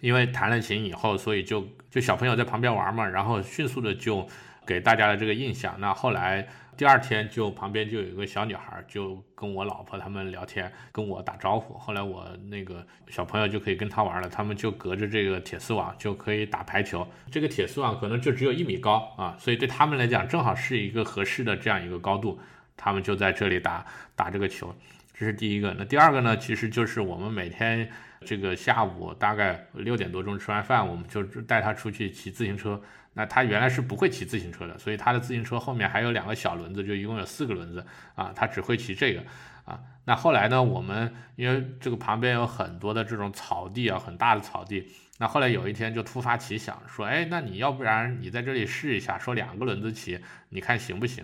[0.00, 4.28] 因为弹了琴以后，所以就就小朋友在旁边玩嘛，然后迅速的就
[4.66, 5.76] 给大家的这个印象。
[5.78, 6.48] 那后来。
[6.76, 11.74] 第二天就旁边就有一个小女孩，就跟我老婆他们聊天，跟我打招呼。
[11.74, 17.06] 后来我那个小朋友就可以跟她玩了，他们就隔着这个铁丝网就可以打排球。
[17.30, 22.40] 这个铁丝网可能就只有一米高啊，所以对他们来讲正好是一个合适的这样一个高度，
[22.76, 23.84] 他们就在这里打
[24.16, 24.74] 打这个球。
[25.14, 25.74] 这是第一个。
[25.78, 27.90] 那第二个呢，其实就是我们每天
[28.24, 32.80] 这个下午大概六点多钟吃完饭，我们就带他出去骑自行车。
[33.14, 39.22] 那他原来是不会骑自行车的，所以他的自行车后面还有两个小轮子，就一共有四个轮子啊，他只会骑这个
[39.66, 39.78] 啊。
[40.06, 51.22] 那后来呢，我们因为这个旁边有很多的这种草地啊，很大的草地，那后来有一天就突发奇想说，哎，那你要不然你在这里试一下，说两个轮子骑，你看行不行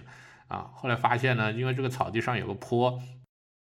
[0.49, 0.69] 啊？
[0.75, 3.01] 后来发现呢，因为这个草地上有个坡。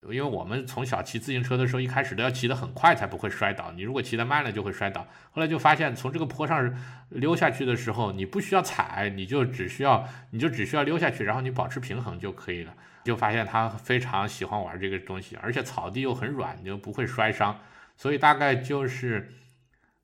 [0.09, 3.71] 因为我们从小骑自行车的时候，一开始都要骑得很快才不会摔倒。
[3.71, 5.07] 你如果骑得慢了就会摔倒。
[5.31, 6.73] 后来就发现，从这个坡上
[7.09, 12.73] 溜下去的时候，你不需要踩，你就只需要你就只需要溜下去，然后你保持平衡就可以了。
[13.03, 17.59] 就发现他非常喜欢玩这个东西，而且草地又很软，你就不会摔伤。
[17.97, 19.31] 所以大概就是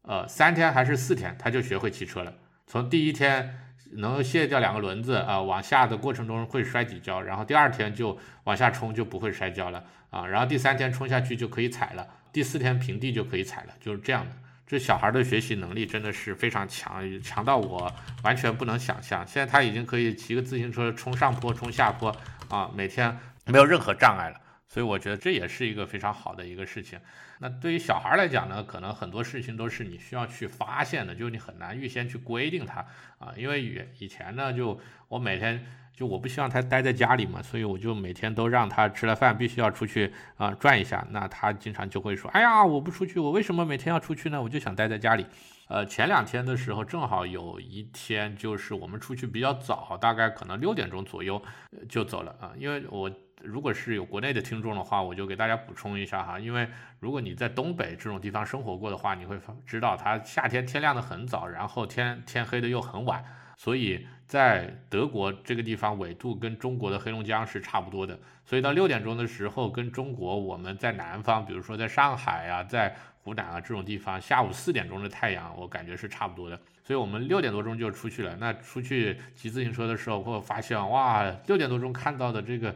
[0.03, 2.33] 呃三天还是四天，他就学会骑车了。
[2.67, 3.65] 从第一天。
[3.93, 14.31] 能卸掉两个轮子啊，往下的过程中会摔几跤，然后第二天就往下冲就不会摔跤了啊，然后第三天冲下去就可以踩了，第四天平地就可以踩了，就是这样的。
[14.67, 17.91] 这小孩的学习能力真的是非常强，强到我
[18.23, 19.25] 完全不能想象。
[19.25, 22.15] 现在他已经可以骑个自行车冲上坡、冲下坡
[22.49, 24.39] 啊，每天没有任何障碍了。
[24.69, 26.99] 所以我觉得这也是一个非常好的一个事情。
[27.39, 32.85] 那对于小孩来讲呢，可能很多事情都是你需要去发现的，就是你很难预先去规定它
[33.17, 33.33] 啊。
[33.35, 41.05] 因为以以前呢，就我每天就我不希望他待在家里嘛，所以我就每天都让他吃了饭必须要出去啊转一下。
[41.09, 44.39] 那他经常就会说：“哎呀，我不出去，我为什么每天要出去呢？
[44.39, 45.25] 我就想待在家里。”
[45.69, 51.41] 呃，前两天的时候正好有一天就是我们出去比较早，大概可能六点钟左右
[51.87, 53.09] 就走了啊，因为我。
[53.41, 56.67] 如果是有国内的听众的话，我就给大家补充一下哈，因为
[56.99, 63.23] 如果你在东北这种地方生活过的话，你会知道它夏天天亮的很早，然后天天黑的又很晚，
[63.55, 78.35] 所以在德国这个地方纬度跟中国的黑龙江是差不多的，所以到六点钟的时候，跟中国我们在南方，比如说在上海啊，在湖南啊这种地方，下午四点钟的太阳，我感觉是差不多的，所以我们六点多钟就出去了。
[78.37, 82.75] 那出去骑自行车的时候，会发现哇，六点多钟看到的这个。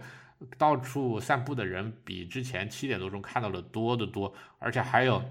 [0.57, 5.21] 到处散步的人比之前七点多钟看到的多得多，而且还有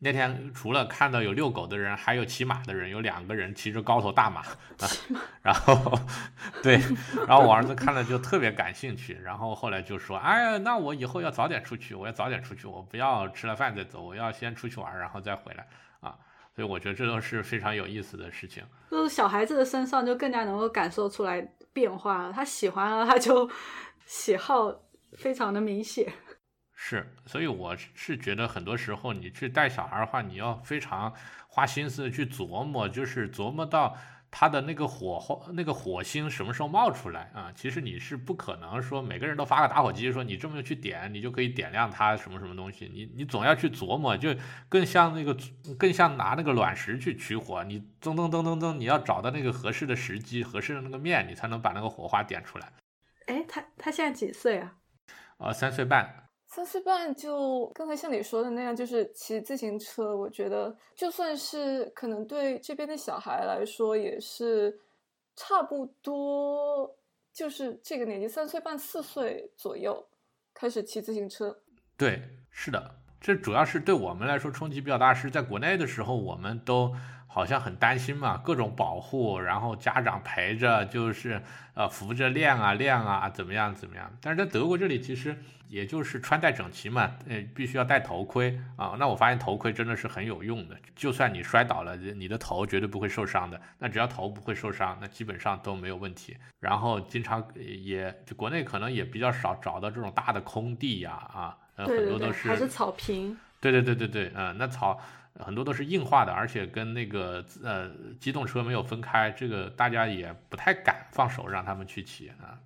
[0.00, 4.40] 那天除了看到有遛狗的人，还有骑马的人，有两个人骑着高头大马，
[4.78, 4.88] 啊
[5.42, 5.98] 然后
[6.62, 6.80] 对，
[7.26, 15.66] 然后我儿子看了就特别感兴趣，然后后来就说：“哎呀，那我以后要早点出去，我要早点出去，我不要吃了饭再走，我要先出去玩，然后再回来
[16.00, 16.14] 啊。”
[16.54, 21.48] 所以我觉得这都是非常有意思的事情，就是小孩子的身上就更加能够感受出来。
[21.76, 22.32] 变化了。
[22.32, 23.46] 他喜欢了，他就
[24.06, 24.74] 喜好
[25.18, 26.10] 非常的明显。
[26.74, 31.12] 是，所以我是觉得很多时候你去带小孩的话，你要非常
[31.48, 33.94] 花心思去琢磨，就是琢磨到。
[34.28, 37.50] 它的那个火花，那个火星什么时候冒出来啊？
[37.54, 42.90] 其实你是不可能说每个人都发个打火机，说你这么去点，你就可以点亮它什么什么东西。
[42.92, 44.34] 你你总要去琢磨，就
[44.68, 45.34] 更像那个，
[45.78, 47.64] 更像拿那个卵石去取火。
[47.64, 52.70] 你噔噔噔噔噔，你要找到那个合适的时机、合适的那个面，你才能把那个火花点出来。
[53.86, 54.74] 哎，他他现在几岁啊？
[55.38, 56.28] 呃，三岁半。
[56.48, 60.16] 三岁半就刚才像你说的那样，就是骑自行车。
[60.16, 64.76] 我觉得就算是可能对这边的小孩来说，也是
[65.36, 66.92] 差不多，
[67.32, 70.04] 就是这个年纪，三岁半、四岁左右
[70.52, 71.56] 开始骑自行车。
[71.96, 72.20] 对，
[72.50, 75.14] 是的，这主要是对我们来说冲击比较大。
[75.14, 76.92] 是在国内的时候，我们都。
[77.36, 81.42] 好像很担心嘛，各种保护，然后家长陪着，就是
[81.74, 84.10] 呃扶着练啊练啊，怎么样怎么样？
[84.22, 85.36] 但是在德国这里，其实
[85.68, 88.96] 也就是穿戴整齐嘛，呃，必须要戴头盔啊。
[88.98, 93.60] 那我发现头盔真的是很有用的，就算你摔倒了，你的头绝对不会受伤的。
[93.78, 96.34] 那只要头不会受伤，那基本上都没有问题。
[96.58, 103.36] 然后经常也就国内可能也比较少找到这种大的空地呀啊，呃，很多都是还是草坪。
[103.60, 104.98] 对对对对对，嗯，那草。
[105.38, 112.58] 很多都是硬化的，而且跟那个呃机动车没有分开，这个大家也不太敢放手让他们去骑啊。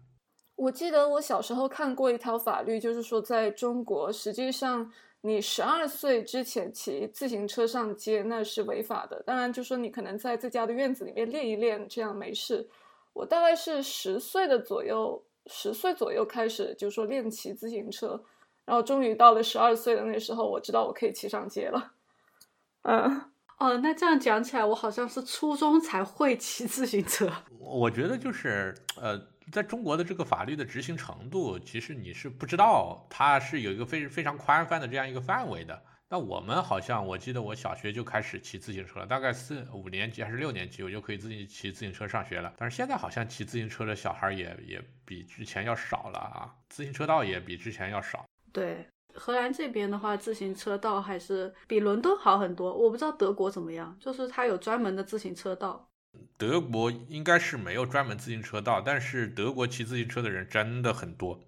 [0.56, 4.92] 我记得我小时候看过一条法律，就是说在中国，实际上
[5.22, 9.22] 你十二岁之前骑自行车上街那是违法的。
[9.24, 12.68] 当然，就说你可能在自家的院子里面练一练，这样没事。
[13.12, 18.22] 我大概是十岁的左右，十岁左右开始就说练骑自行车，
[18.64, 21.92] 然后终于到了十二岁的那时候，我知道我可以骑上街了。
[22.82, 23.20] 嗯，
[23.58, 27.30] 哦，那这样讲起来，我好像是初中才会骑自行车。
[27.60, 29.20] 我觉得就是，呃，
[29.52, 35.82] 在中国的这个法律的执行程度，其实你是不知道，它是有一个非非常宽泛的这样一个范围的。
[36.08, 42.52] 那我们好像，我记得我小学就开始骑自行车了，大概四五年级还是六年级，我就可以自己骑自行车上学了。
[42.56, 48.24] 但是现在好像骑自行车的小孩也也比之前要少了啊，自行车道也比之前要少。
[48.52, 48.88] 对。
[49.20, 52.74] 荷兰这边的话，自行车道还是比伦敦好很多。
[52.74, 55.90] 我不知道德国怎么样，就是它有专门的自行车道。
[56.38, 61.38] 德国应该是没有专门自行车道，但是德国骑自行车的人真的很多。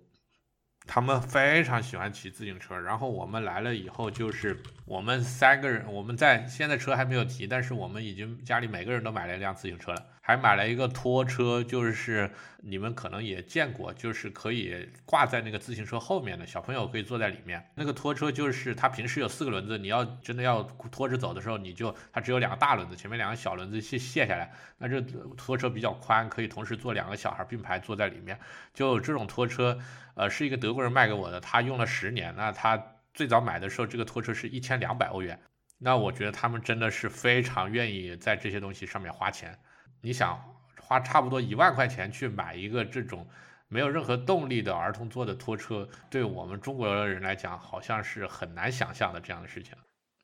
[0.86, 12.30] 他们非常喜欢骑自行车，然后我们来了以后，就是我们三个人，我们在现在车还没有提，但是我们已经家里每个人都买了一辆自行车了，还买了一个拖车，就是
[12.62, 17.68] 你们可能也见过，就是可以挂在那个自行车后面的，小朋友可以坐在里面。
[17.74, 25.00] 那个拖车就是它平时有四个轮子，你要真的要拖着走的时候，你就它只有两个大轮子，前面两个小轮子卸卸下来，那这
[25.36, 28.38] 拖车比较宽，可以同时坐两个小孩并排坐在里面，
[28.72, 29.78] 就这种拖车。
[30.14, 32.34] 呃，是一个德国人卖给我的，他用了十年。
[32.36, 32.80] 那他
[33.14, 35.40] 最早买的时候，这个拖车是一千两百欧元。
[35.78, 39.58] 那我觉得他们真的是非常愿意在这些东西上面花钱。
[40.02, 40.38] 你想
[40.80, 43.26] 花差不多一万块钱去买一个这种
[43.68, 49.74] 没有任何动力的儿童坐的拖车，对我们中国人来讲，好像是很难想象的这样的事情。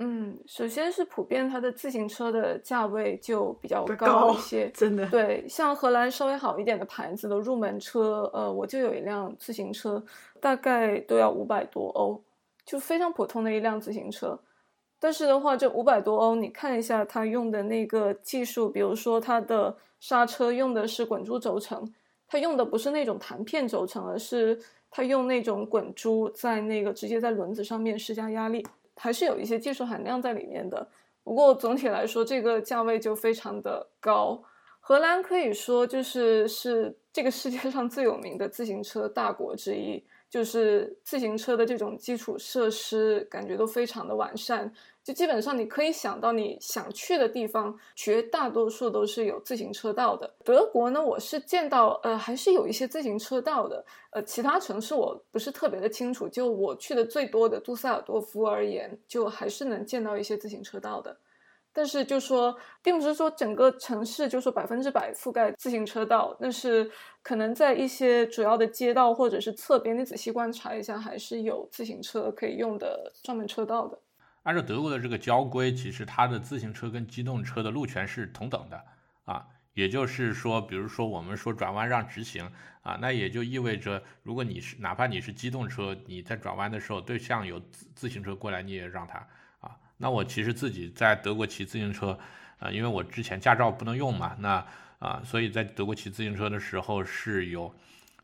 [0.01, 5.09] 嗯，首先是普遍它的自行车的价位就比较高一些，真的。
[5.09, 10.05] 对，像荷兰稍微好一点的牌子的入门车，呃，我就有一辆自行车，
[10.41, 12.23] 大概都要五百多欧，
[12.65, 14.39] 就非常普通的一辆自行车。
[15.01, 21.93] 但是的话，这五百多欧，你看一下它用的那个技术，比如说它的刹车用的是滚珠轴承，
[22.27, 24.59] 它用的不是那种弹片轴承，而是
[24.91, 28.67] 它用那种滚珠在那个直接在轮子上面施加压力。
[28.97, 30.85] 还是有一些技术含量在里面的，
[31.23, 34.43] 不过总体来说，这个价位就非常的高。
[34.81, 40.03] 荷兰可以说就是是这个世界上最有名的自行车大国之一。
[40.29, 44.73] 就是自行车的这种基础设施，感觉都非常的完善。
[45.03, 50.35] 就基本上你可以想到你想去的地方，绝大多数都是有自行车道的。
[50.45, 53.83] 德国呢，我是见到呃还是有一些自行车道的。
[54.11, 56.29] 呃，其他城市我不是特别的清楚。
[56.29, 61.17] 就我去的最多的杜塞尔多夫而言，就还是能见到一些自行车道的。
[61.73, 66.91] 但是就说，并不是说整个城市就说百分之百覆盖自行车道，那是
[67.23, 73.99] 可能在一些主要的街道或者是侧边，你仔细观察一下，还是有自行车可以用的专门车道的。
[74.43, 78.83] 按照德国的这个交规，其实它的自行车跟机动车的路权是同等的
[79.25, 82.51] 啊，也就是说，比如说我们说转弯让直行
[82.83, 89.25] 啊，那也就意味着，如果你是哪怕你是机动车，你在转弯的时候对向有自自行车过来，你也让他。
[89.99, 92.19] 那我其实自己在德国骑自行车，
[92.59, 94.65] 啊，因为我之前驾照不能用嘛，那
[95.01, 97.75] 啊，所以在德国骑自行车的时候是有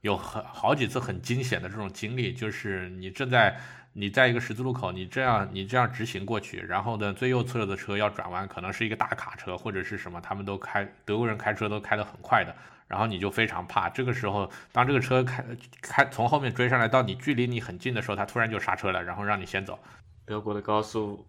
[0.00, 3.56] 有很好几次很惊险的这种经历，就是你正在
[3.92, 12.54] 你在一个十字路口，你这样你这样直行过去，然后呢最右侧的车要转弯，可能是一个大卡车或者是什么，他们都开德国人开车都开得很快的，
[12.88, 13.88] 然后你就非常怕。
[13.88, 15.44] 这个时候，当这个车开
[15.80, 19.78] 开从后面追上来到你距离你很近的时候，他突然就刹车了，然后让你先走。
[20.26, 21.26] 德国的高速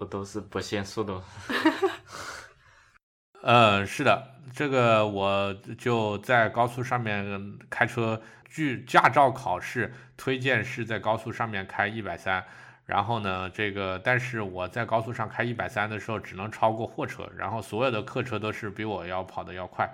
[0.00, 1.22] 不都是不限速的吗？
[3.44, 12.42] 呃，是的，这个我就在高速上面开车，据驾照考试推荐是在高速上面开一百三，
[12.86, 19.86] 然后呢，这个但是我在高速上开一百三的时候只能超过货车，然后所有的客车都是比我要跑的要快，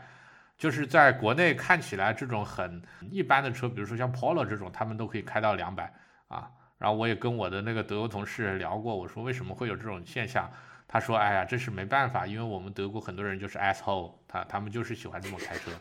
[0.57, 2.81] 就是在国内看起来这种很
[3.11, 5.93] 一般的车，比如说像 Polo 这种，他们都可以开到两百
[6.29, 6.49] 啊，
[6.79, 10.51] 然后我也跟我的那个德国同事聊过，我说为什么会有这种现象？
[10.89, 15.73] 他说：“哎呀，这是没办法，因为我们德国很多人就是 asshole，他他们就是喜欢这么开车，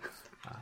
[0.49, 0.57] 啊，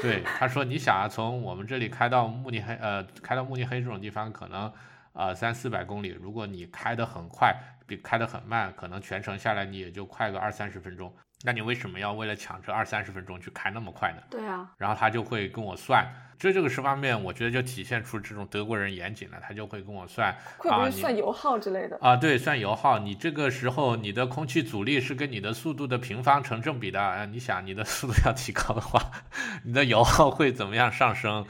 [0.00, 4.72] 对，他说你想啊，从我们这里开到慕尼黑，呃，开到慕尼黑这种地方，可能
[5.12, 7.54] 呃三四百公里，如果你开得很快，
[7.86, 11.14] 比开得很慢，可能全程下来你也就快个二三十分钟。”
[11.44, 14.22] 那你为什么要为了抢这二三十分钟去开那么快呢？
[14.30, 16.06] 对啊，然后他就会跟我算，
[16.42, 21.98] 这这个十方面，我觉得就体现出这种德国人严谨了，他就会跟我算，会不会算油耗之类的？
[22.00, 29.00] 啊，对，算油耗，你这个时候你的空气阻力是跟你的速度的平方成正比的，啊，你想你的 速度要提高的话，
[29.64, 31.46] 你的油耗会怎么样上升？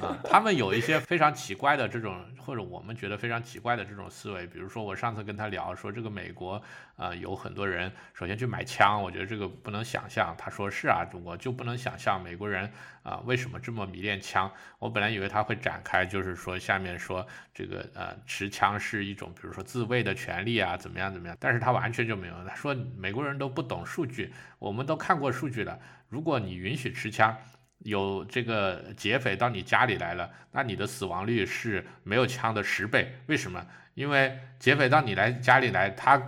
[0.00, 6.60] 啊，他们有一些非常奇怪的这种，或者我们觉得非常奇怪的这种思维，比如说我上次跟他聊说，这个美国
[6.96, 9.26] 啊有很多人首先去买枪，我觉得。
[9.30, 12.68] 这个不能想象，他说是啊，我就不能想象美国人
[13.02, 14.29] 啊为什么这么迷恋枪。
[14.30, 21.36] 枪我本来以为他会展开，就是说下面说这个呃持枪是一种，比如说自卫的权利啊，怎么样怎么样。
[21.40, 25.76] 但是他完全就没有，他说美国人都不懂数据，我们都看过数据了。
[26.08, 27.36] 如果你允许持枪，
[27.78, 33.12] 有这个劫匪到你家里来了，那你的死亡率是没有枪的十倍。
[33.26, 33.66] 为什么？
[33.94, 36.20] 因为劫匪到你来家里来，他。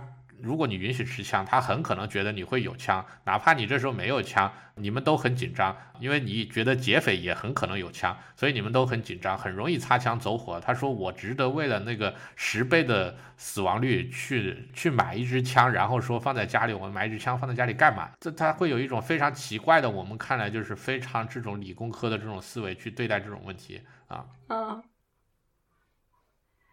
[0.43, 10.59] 如果你允许持枪，他很可能觉得你会有枪，哪怕你这时候没有枪，你们都很紧张，因为你觉得劫匪也很可能有枪，所以你们都很紧张，很容易擦枪走火。
[10.59, 18.11] 他说我值得为了那个十倍的死亡率去去买一支枪，然后说放在家里，我们买一支枪放在家里干嘛？
[18.19, 24.25] 这他会有一种非常奇怪的，我们看来就是非常这种理工科的这种思维去对待这种问题啊。
[24.49, 24.83] 嗯，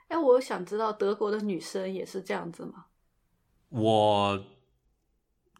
[0.09, 2.87] 哎，我想知道德国的女生也是这样子吗？
[3.71, 4.45] 我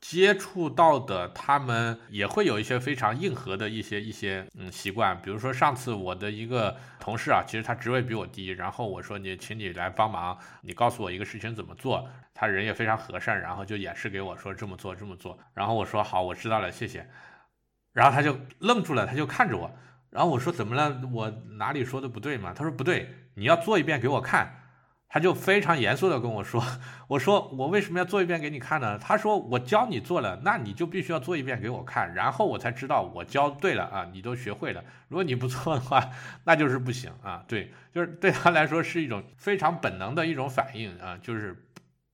[0.01, 17.07] 接触到的，他们也会有一些非常硬核的一些一些嗯习惯，比如说上次我的一个同事啊，其实他职位比我低，然后我说你请你来帮忙，你告诉我一个事情怎么做，他人也非常和善，然后就演示给我说这么做这么做，然后我说好，我知道了，谢谢，
[17.93, 19.71] 然后他就愣住了，他就看着我，
[20.09, 22.55] 然后我说怎么了，我哪里说的不对吗？
[22.57, 24.60] 他说不对，你要做一遍给我看。
[25.13, 26.65] 他就非常严肃的跟我说
[27.09, 34.85] ：“我说我为什么要做一遍给你看呢？”他说：“我教你做了，那你就必须要做一遍给我看，然后我才知道我教对了啊，你都学会了。
[35.09, 36.11] 如果你不做的话，
[36.45, 37.45] 那就是不行啊。
[37.49, 41.61] 对，就是对他来说是一种非常本能的一种反应啊，就是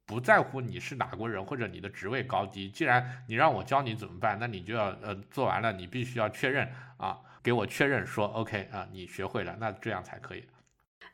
[0.06, 6.66] 不在乎你是哪国人或者你的职位高低，既然你让我教你怎么办，那你就要呃做完了，你必须要确认
[6.96, 10.42] 啊，给我确认说 OK 啊，你学会了，那这样才可以。”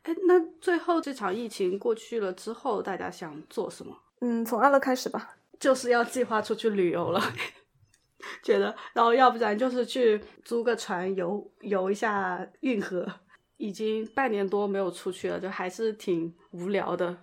[0.03, 3.97] 哎，那最后这场疫情过去了之后，大家想做什么？
[4.21, 7.21] 嗯，从阿乐开始吧，就是要计划出去旅游了。
[8.43, 13.05] 觉得，然后要不然就是去租个船游游一下运河。
[13.57, 17.15] 已经半年多没有出去了，就还是挺无聊的。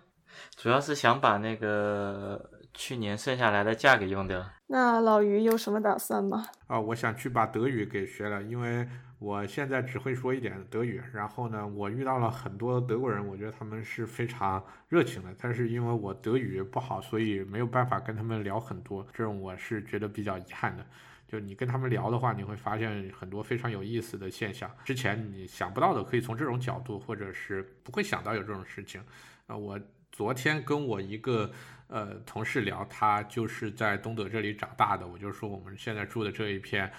[0.56, 4.42] 主要是想把那个去年剩下来的假给用掉。
[4.68, 6.46] 那老于有什么打算吗？
[6.66, 8.88] 啊，我想去把德语给学了，因为。
[9.20, 20.86] 我现在只会说一点德语，然后呢，我遇到了很多德国人，我觉得他们是非常热情的，但是因为我德语不好，所以没有办法跟他们聊很多，这种我是觉得比较遗憾的。
[21.28, 29.02] 就你跟他们聊的话，你会发现很多非常有意思的现象，之前你想不到的，可以从这种角度，或者是不会想到有这种事情。
[29.46, 29.78] 啊，我
[30.10, 31.52] 昨天跟我一个
[31.88, 36.90] 呃同事聊，他就是在东德这里长大的，我就说我们现在住的这一片。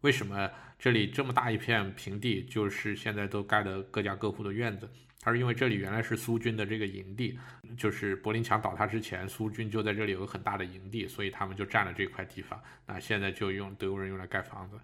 [0.00, 4.88] 为什么这里这么大一片平地，就是现在都盖的各家各户的院子？
[5.22, 7.38] 他说因为这里原来是苏军的这个营地，
[7.76, 12.58] 就是柏林墙倒塌之前，苏军就在这里有个很大的营地，所以他们就占了这块地方。
[12.86, 14.78] 那现在就用德国人用来盖房子。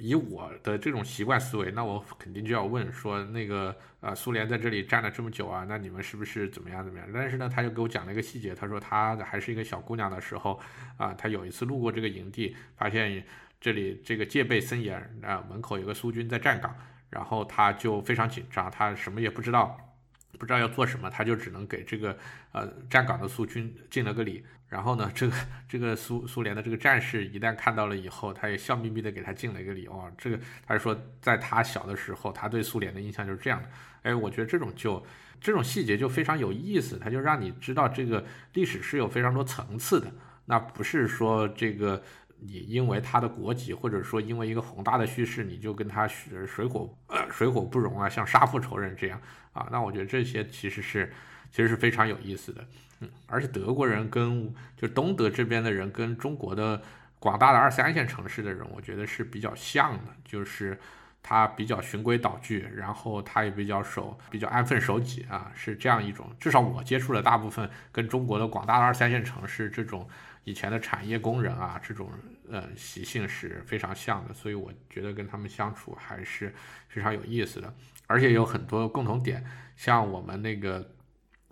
[0.00, 7.08] 以我的这种习惯思维，那我肯定就要问说，那个呃，苏联在这里站了这么久啊，那你们是不是怎么样怎么样？
[7.14, 10.60] 但是呢，他就给我讲了一个细节，他说他还是一个小姑娘的时候
[10.96, 13.24] 啊，他有一次路过这个营地，发现
[13.60, 16.74] 这里这个戒备森严啊，门口有个苏军在站岗，
[17.10, 19.76] 然后他就非常紧张，他什么也不知道，
[20.38, 22.16] 不知道要做什么，他就只能给这个
[22.52, 24.44] 呃站岗的苏军敬了个礼。
[24.68, 25.36] 然后呢，这个
[25.68, 30.10] 这个苏苏联的这个战士一旦看到了以后，他也笑眯眯的给他敬了一个礼哦。
[30.18, 30.36] 这个
[30.66, 33.68] 他是说，在他小的时候，他对苏联的印象就是这样的。
[34.02, 35.04] 哎，我觉得这种就
[35.40, 40.12] 这种细节就非常有意思，他就让你知道这个历史是有非常多层次的。
[40.46, 42.02] 那不是说这个
[42.38, 49.20] 你因为他的国籍，或者说因为一个宏大的叙事，你就跟他水火呃水火不容啊，像杀父仇人这样
[49.52, 49.68] 啊。
[49.70, 51.12] 那我觉得这些其实是
[51.50, 52.64] 其实是非常有意思的。
[53.00, 56.80] 嗯，而且德国人跟就东德这边的人跟中国的
[57.18, 60.78] 广大的二三线城市的人，我觉得是比较像的，就是
[61.28, 66.30] 他比较循规蹈矩，然后他也比较守比较安分守己啊，是这样一种。
[66.38, 70.08] 至少我接触的大部分跟中国的广大的二三线城市这种
[70.44, 72.08] 以前的产业工人啊，这种
[72.48, 76.54] 呃习性是非常像的，所以我觉得跟他们相处还是
[76.86, 77.74] 非常有意思的，
[78.06, 80.92] 而且有很多共同点，像我们那个。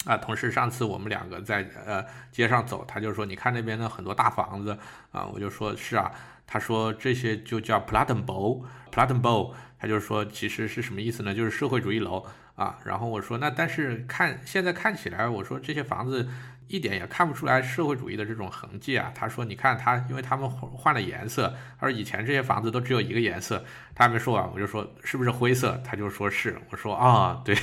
[0.07, 4.79] 啊，同事，上次我们两个在呃街上走，他就说，你看那边的很多大房子
[5.11, 6.13] 啊，我就说是啊，
[6.47, 11.35] 他说这些就叫 Plattenbau，Plattenbau，他就是说其实是什么意思呢？
[11.35, 12.25] 就是社会主义楼
[12.55, 12.79] 啊。
[12.85, 16.29] 然后我说那但是看现在看起来，我说这些房子
[16.69, 19.13] 一点也看不出来社会主义的这种痕迹啊。
[19.15, 23.65] 他说你看他，因为他们换了颜色，他说以前这些房子都只有一个颜色。
[23.95, 25.81] 他还没说完，我就说是不是灰色？
[25.85, 27.57] 他就说是，我说啊，对。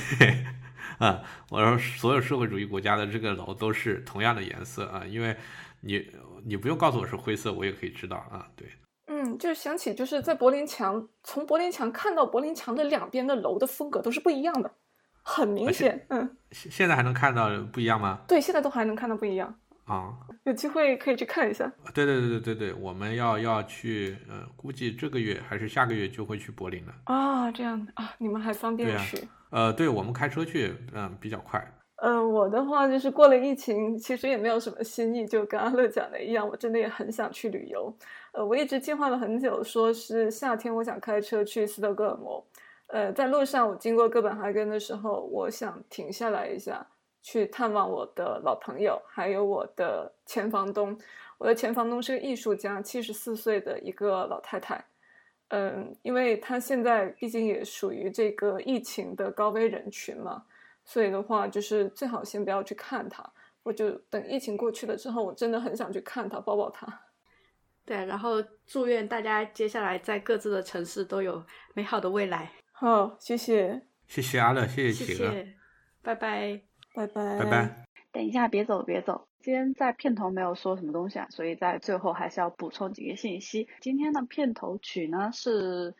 [0.98, 5.36] 啊，我说所有社会主义国家的这个楼都是同样的颜色啊，因为
[5.80, 6.06] 你
[6.44, 8.46] 你不用告诉我是灰色，我也可以知道啊。
[8.56, 8.68] 对，
[9.06, 14.70] 嗯，就是想起就是在柏林墙，从柏林墙看到柏林墙的两边的楼的风格都是不一样的，
[15.22, 16.06] 很明显。
[16.08, 18.20] 嗯，现现在还能看到不一样吗？
[18.26, 19.54] 对，现在都还能看到不一样。
[19.84, 20.14] 啊，
[20.44, 21.70] 有机会可以去看一下。
[21.92, 26.94] 对对对对对对，我们要要去，呃，估计这个月还是下个月就会去柏林了。
[27.04, 29.26] 啊，这样啊，你们还方便去？
[29.50, 31.60] 呃，对我们开车去，嗯，比较快。
[32.02, 37.94] 呃，我的话就是过了疫情，其实也没有什么新意，就跟阿乐讲的一样，我真的也很想去旅游。
[38.32, 42.44] 呃，我一直计划了很久，说是夏天我想开车去斯德哥尔摩。
[42.88, 46.84] 呃，在路上我经过哥本哈根的时候，我想停下来一下，
[47.22, 50.98] 去探望我的老朋友，还有我的前房东。
[51.38, 54.84] 我的前房东是个艺术家，七十四岁的一个老太太。
[55.50, 60.42] 嗯，因为他现在毕竟也属于这个疫情的高危人群嘛，
[60.84, 63.24] 所以的话就是最好先不要去看它，
[63.62, 66.86] 我就等疫情过去了之后，我真的很想去看它，抱抱它。
[67.84, 72.50] 对，然后祝愿大家接下来在各自的城市都有美好的未来。
[72.70, 75.32] 好，谢谢，谢谢阿乐，谢谢企鹅，
[76.02, 76.62] 拜拜，
[76.94, 77.86] 拜拜，拜拜。
[78.12, 79.26] 等一下，别走，别走。
[79.40, 83.68] 今天在片头没有说什么东西啊，所以在最后还是要补充几个信息。
[83.80, 85.92] 今天的片头曲呢是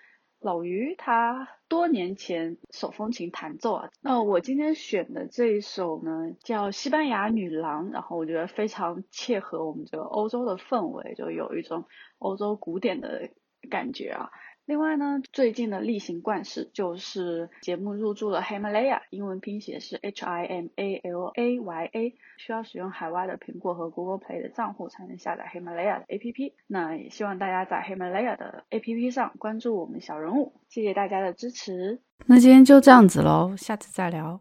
[0.43, 3.90] 老于他多年前手风琴弹奏啊。
[4.01, 11.84] 那我今天选的这一首呢叫《西班牙女郎》，然后我觉得非常切合我们这个欧洲的氛围，就有一种
[12.18, 13.30] 欧洲古典的
[13.70, 14.30] 感觉啊。
[14.65, 26.53] 另外呢，最近的例行惯事就是节目入驻了 Himalaya，英文拼写是 H I M A L A Y A，需要使用海外的苹果和 Google Play 的账户才能下载 Himalaya 的 APP。
[26.69, 32.01] 那也希望大家在 Himalaya 的 APP 上关注我们小人物，谢谢大家的支持。
[32.27, 34.41] 那今天就这样子喽，下次再聊。